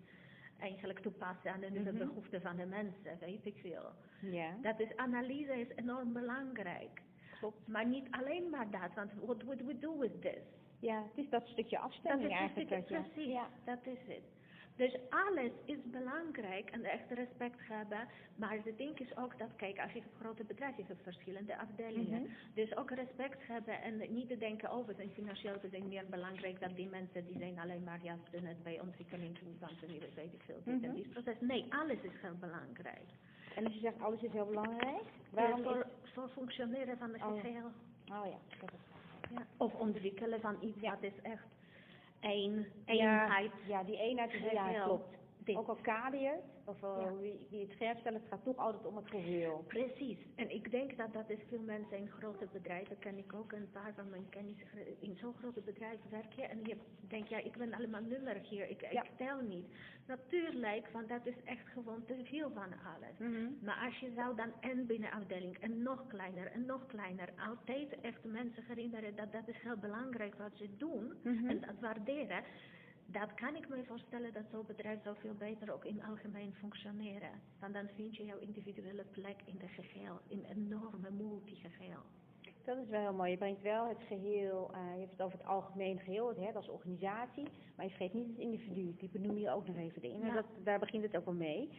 eigenlijk 0.59 0.99
toepassen 0.99 1.51
aan 1.51 1.59
de 1.59 1.69
nieuwe 1.69 1.91
Mhm. 1.91 2.07
behoeften 2.07 2.41
van 2.41 2.55
de 2.55 2.65
mensen, 2.65 3.17
weet 3.19 3.45
ik 3.45 3.57
veel. 3.61 3.85
Ja, 4.21 4.49
Dat 4.61 4.79
is, 4.79 4.95
analyse 4.95 5.59
is 5.59 5.67
enorm 5.75 6.13
belangrijk. 6.13 7.01
klopt. 7.39 7.67
Maar 7.67 7.85
niet 7.87 8.07
alleen 8.11 8.49
maar 8.49 8.69
dat, 8.71 8.93
want 8.95 9.11
what 9.25 9.43
would 9.43 9.65
we 9.65 9.79
do 9.79 9.97
with 9.97 10.21
this? 10.21 10.43
Ja, 10.79 11.03
het 11.03 11.17
is 11.25 11.29
dat 11.29 11.47
stukje 11.47 11.75
Dat 11.75 11.85
afstemming 11.85 12.25
is 12.25 12.31
een 12.31 12.37
eigenlijk. 12.39 12.67
stukje, 12.85 12.95
dat 12.95 13.05
je- 13.05 13.11
precies, 13.13 13.31
Ja. 13.33 13.47
dat 13.63 13.79
is 13.83 13.97
het. 14.07 14.23
Dus 14.75 14.97
alles 15.09 15.51
is 15.65 15.77
belangrijk 15.83 16.69
en 16.69 16.83
echt 16.83 17.11
respect 17.11 17.59
hebben. 17.67 18.07
Maar 18.35 18.57
het 18.63 18.77
ding 18.77 18.99
is 18.99 19.17
ook 19.17 19.37
dat, 19.37 19.55
kijk, 19.55 19.79
als 19.79 19.91
je 19.91 19.99
hebt 19.99 20.15
grote 20.19 20.43
bedrijven, 20.43 20.83
je 20.83 20.87
hebt 20.87 21.03
verschillende 21.03 21.57
afdelingen. 21.57 22.21
Mhm. 22.21 22.31
Dus 22.53 22.75
ook 22.75 22.91
respect 22.91 23.47
hebben 23.47 23.81
en 23.81 23.97
niet 24.13 24.27
te 24.27 24.37
denken 24.37 24.69
over 24.69 24.93
het 24.97 25.11
financieel 25.13 25.59
te 25.59 25.69
zijn 25.69 25.87
meer 25.87 26.05
belangrijk 26.09 26.59
dat 26.59 26.75
die 26.75 26.89
mensen 26.89 27.25
die 27.25 27.37
zijn 27.37 27.59
alleen 27.59 27.83
maar 27.83 27.99
ja, 28.03 28.17
net 28.41 28.63
bij 28.63 28.79
ontwikkeling 28.81 29.37
van 29.59 29.69
weet 29.87 30.13
weet 30.15 30.33
ik 30.33 30.41
veel, 30.45 30.61
dit 30.63 30.83
en 30.83 30.89
Mhm. 30.89 30.95
dit 30.95 31.09
proces. 31.09 31.35
Nee, 31.39 31.65
alles 31.69 32.01
is 32.01 32.21
heel 32.21 32.35
belangrijk. 32.39 33.09
En 33.55 33.65
als 33.65 33.73
je 33.73 33.79
zegt 33.79 33.99
alles 33.99 34.21
is 34.21 34.31
heel 34.31 34.45
belangrijk, 34.45 35.03
Waarom 35.31 35.63
voor, 35.63 35.87
voor 36.03 36.29
functioneren 36.29 36.97
van 36.97 37.13
het 37.13 37.21
Oh. 37.21 37.39
geheel. 37.39 37.71
Oh 38.11 38.25
ja, 38.25 38.37
dat 38.59 38.71
is... 38.73 38.79
Ja. 39.31 39.45
Of 39.57 39.73
ontwikkelen 39.73 40.39
van 40.41 40.57
iets 40.61 40.79
wat 40.79 41.03
is 41.03 41.21
echt 41.21 41.45
één, 42.25 42.65
eenheid. 42.85 43.51
ja, 43.67 43.83
die 43.83 43.97
eenheid 43.97 44.33
is... 44.33 44.51
Ja, 44.51 44.67
Geheel. 44.67 44.83
klopt. 44.83 45.17
Dit. 45.37 45.55
Ook 45.55 45.67
het, 45.67 46.39
of 46.65 46.83
eh, 46.83 46.97
Ja. 47.01 47.15
wie, 47.17 47.47
wie 47.49 47.59
het 47.61 47.71
scherp 47.71 47.97
stelt, 47.99 48.15
het 48.15 48.27
gaat 48.29 48.43
toch 48.43 48.57
altijd 48.57 48.85
om 48.85 48.95
het 48.95 49.09
geheel. 49.09 49.63
Precies. 49.67 50.17
En 50.35 50.49
ik 50.55 50.71
denk 50.71 50.97
dat 50.97 51.13
dat 51.13 51.29
is 51.29 51.39
veel 51.49 51.59
mensen 51.61 51.97
in 51.97 52.09
grote 52.09 52.47
bedrijven, 52.51 52.99
ken 52.99 53.17
ik 53.17 53.33
ook 53.33 53.51
een 53.51 53.69
paar 53.71 53.93
van 53.95 54.09
mijn 54.09 54.29
kennis, 54.29 54.55
in 54.99 55.15
zo'n 55.15 55.33
grote 55.39 55.61
bedrijven 55.61 56.09
werken. 56.09 56.49
En 56.49 56.59
je 56.63 56.75
denkt, 57.07 57.29
ja, 57.29 57.37
ik 57.37 57.57
ben 57.57 57.73
allemaal 57.73 58.01
nummer 58.01 58.35
hier, 58.35 58.69
ik, 58.69 58.91
Ja. 58.91 59.03
ik 59.03 59.09
tel 59.17 59.41
niet. 59.41 59.65
Natuurlijk, 60.07 60.87
want 60.91 61.09
dat 61.09 61.25
is 61.25 61.43
echt 61.43 61.67
gewoon 61.67 62.05
te 62.05 62.15
veel 62.23 62.51
van 62.51 62.71
alles. 62.95 63.17
Mhm. 63.19 63.65
Maar 63.65 63.85
als 63.85 63.99
je 63.99 64.11
zou 64.15 64.35
dan 64.35 64.51
en 64.59 64.85
binnen 64.85 65.11
afdeling 65.11 65.57
en 65.57 65.81
nog 65.83 66.07
kleiner 66.07 66.47
en 66.51 66.65
nog 66.65 66.85
kleiner 66.85 67.29
altijd 67.47 68.01
echt 68.01 68.23
mensen 68.23 68.63
herinneren 68.67 69.15
dat 69.15 69.31
dat 69.31 69.47
is 69.47 69.57
heel 69.61 69.77
belangrijk 69.77 70.35
wat 70.35 70.51
ze 70.55 70.69
doen 70.77 71.13
Mhm. 71.23 71.49
en 71.49 71.59
dat 71.59 71.79
waarderen, 71.79 72.43
dat 73.05 73.33
kan 73.33 73.55
ik 73.55 73.69
me 73.69 73.83
voorstellen 73.87 74.33
dat 74.33 74.43
zo'n 74.51 74.65
bedrijf 74.65 75.01
zou 75.03 75.15
veel 75.19 75.33
beter 75.33 75.73
ook 75.73 75.85
in 75.85 76.03
algemeen 76.03 76.53
functioneren. 76.53 77.31
Want 77.59 77.73
dan 77.73 77.87
vind 77.95 78.15
je 78.15 78.25
jouw 78.25 78.39
individuele 78.39 79.03
plek 79.11 79.41
in 79.45 79.57
de 79.57 79.67
geheel, 79.67 80.19
in 80.27 80.37
een 80.37 80.55
enorme 80.55 81.11
multigeheel. 81.11 82.03
Dat 82.65 82.77
is 82.77 82.89
wel 82.89 83.01
heel 83.01 83.13
mooi. 83.13 83.31
Je 83.31 83.37
brengt 83.37 83.61
wel 83.61 83.87
het 83.87 84.01
geheel, 84.07 84.71
eh, 84.73 84.93
je 84.93 84.99
hebt 84.99 85.11
het 85.11 85.21
over 85.21 85.37
het 85.37 85.47
algemeen 85.47 85.99
geheel, 85.99 86.35
het 86.35 86.55
als 86.55 86.69
organisatie, 86.69 87.47
maar 87.75 87.85
je 87.85 87.91
vergeet 87.91 88.13
niet 88.13 88.27
het 88.27 88.37
individu. 88.37 88.95
Die 88.97 89.09
benoem 89.09 89.37
je 89.37 89.51
ook 89.51 89.67
nog 89.67 89.77
even 89.77 90.03
in. 90.03 90.19
Ja. 90.19 90.33
dat, 90.33 90.45
daar 90.63 90.79
begint 90.79 91.03
het 91.03 91.17
ook 91.17 91.25
wel 91.25 91.33
mee. 91.33 91.69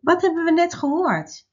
Wat 0.00 0.22
hebben 0.22 0.44
we 0.44 0.52
net 0.52 0.74
gehoord? 0.74 1.48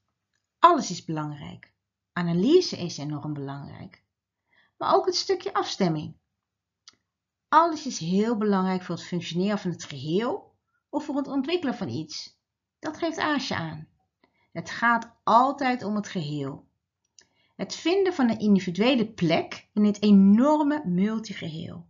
Alles 0.58 0.90
is 0.90 1.04
belangrijk. 1.04 1.72
Analyse 2.12 2.76
is 2.76 2.98
enorm 2.98 3.32
belangrijk. 3.32 4.01
Maar 4.82 4.94
ook 4.94 5.06
het 5.06 5.16
stukje 5.16 5.54
afstemming. 5.54 6.16
Alles 7.48 7.86
is 7.86 7.98
heel 7.98 8.36
belangrijk 8.36 8.82
voor 8.82 8.94
het 8.94 9.04
functioneren 9.04 9.58
van 9.58 9.70
het 9.70 9.84
geheel 9.84 10.54
of 10.88 11.04
voor 11.04 11.16
het 11.16 11.26
ontwikkelen 11.26 11.74
van 11.74 11.88
iets. 11.88 12.38
Dat 12.78 12.96
geeft 12.96 13.18
Aasje 13.18 13.54
aan. 13.54 13.88
Het 14.52 14.70
gaat 14.70 15.14
altijd 15.24 15.82
om 15.82 15.94
het 15.96 16.08
geheel. 16.08 16.68
Het 17.56 17.74
vinden 17.74 18.14
van 18.14 18.30
een 18.30 18.38
individuele 18.38 19.12
plek 19.12 19.68
in 19.72 19.84
het 19.84 20.02
enorme 20.02 20.82
multigeheel. 20.84 21.86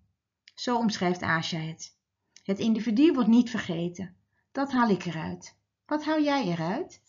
Zo 0.54 0.76
omschrijft 0.76 1.22
Aasja 1.22 1.58
het. 1.58 1.96
Het 2.42 2.58
individu 2.58 3.12
wordt 3.12 3.28
niet 3.28 3.50
vergeten. 3.50 4.16
Dat 4.50 4.72
haal 4.72 4.88
ik 4.88 5.04
eruit. 5.04 5.56
Wat 5.86 6.04
hou 6.04 6.22
jij 6.22 6.44
eruit? 6.44 7.02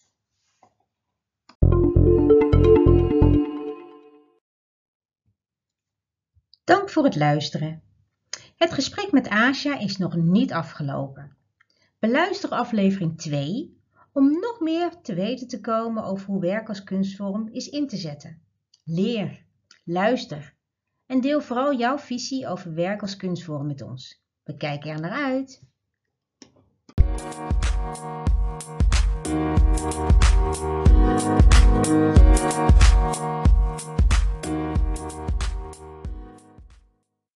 voor 6.93 7.03
het 7.03 7.15
luisteren. 7.15 7.81
Het 8.57 8.73
gesprek 8.73 9.11
met 9.11 9.29
Asia 9.29 9.79
is 9.79 9.97
nog 9.97 10.15
niet 10.15 10.53
afgelopen. 10.53 11.35
Beluister 11.99 12.49
aflevering 12.49 13.17
2 13.17 13.77
om 14.11 14.31
nog 14.31 14.59
meer 14.59 15.01
te 15.01 15.13
weten 15.13 15.47
te 15.47 15.61
komen 15.61 16.03
over 16.03 16.25
hoe 16.25 16.41
werk 16.41 16.67
als 16.67 16.83
kunstvorm 16.83 17.49
is 17.51 17.69
in 17.69 17.87
te 17.87 17.97
zetten. 17.97 18.41
Leer, 18.83 19.45
luister 19.83 20.53
en 21.05 21.21
deel 21.21 21.41
vooral 21.41 21.77
jouw 21.77 21.97
visie 21.97 22.47
over 22.47 22.73
werk 22.73 23.01
als 23.01 23.15
kunstvorm 23.15 23.67
met 23.67 23.81
ons. 23.81 24.21
We 24.43 24.57
kijken 24.57 24.91
er 24.91 24.99
naar 24.99 25.11
uit. 25.11 25.61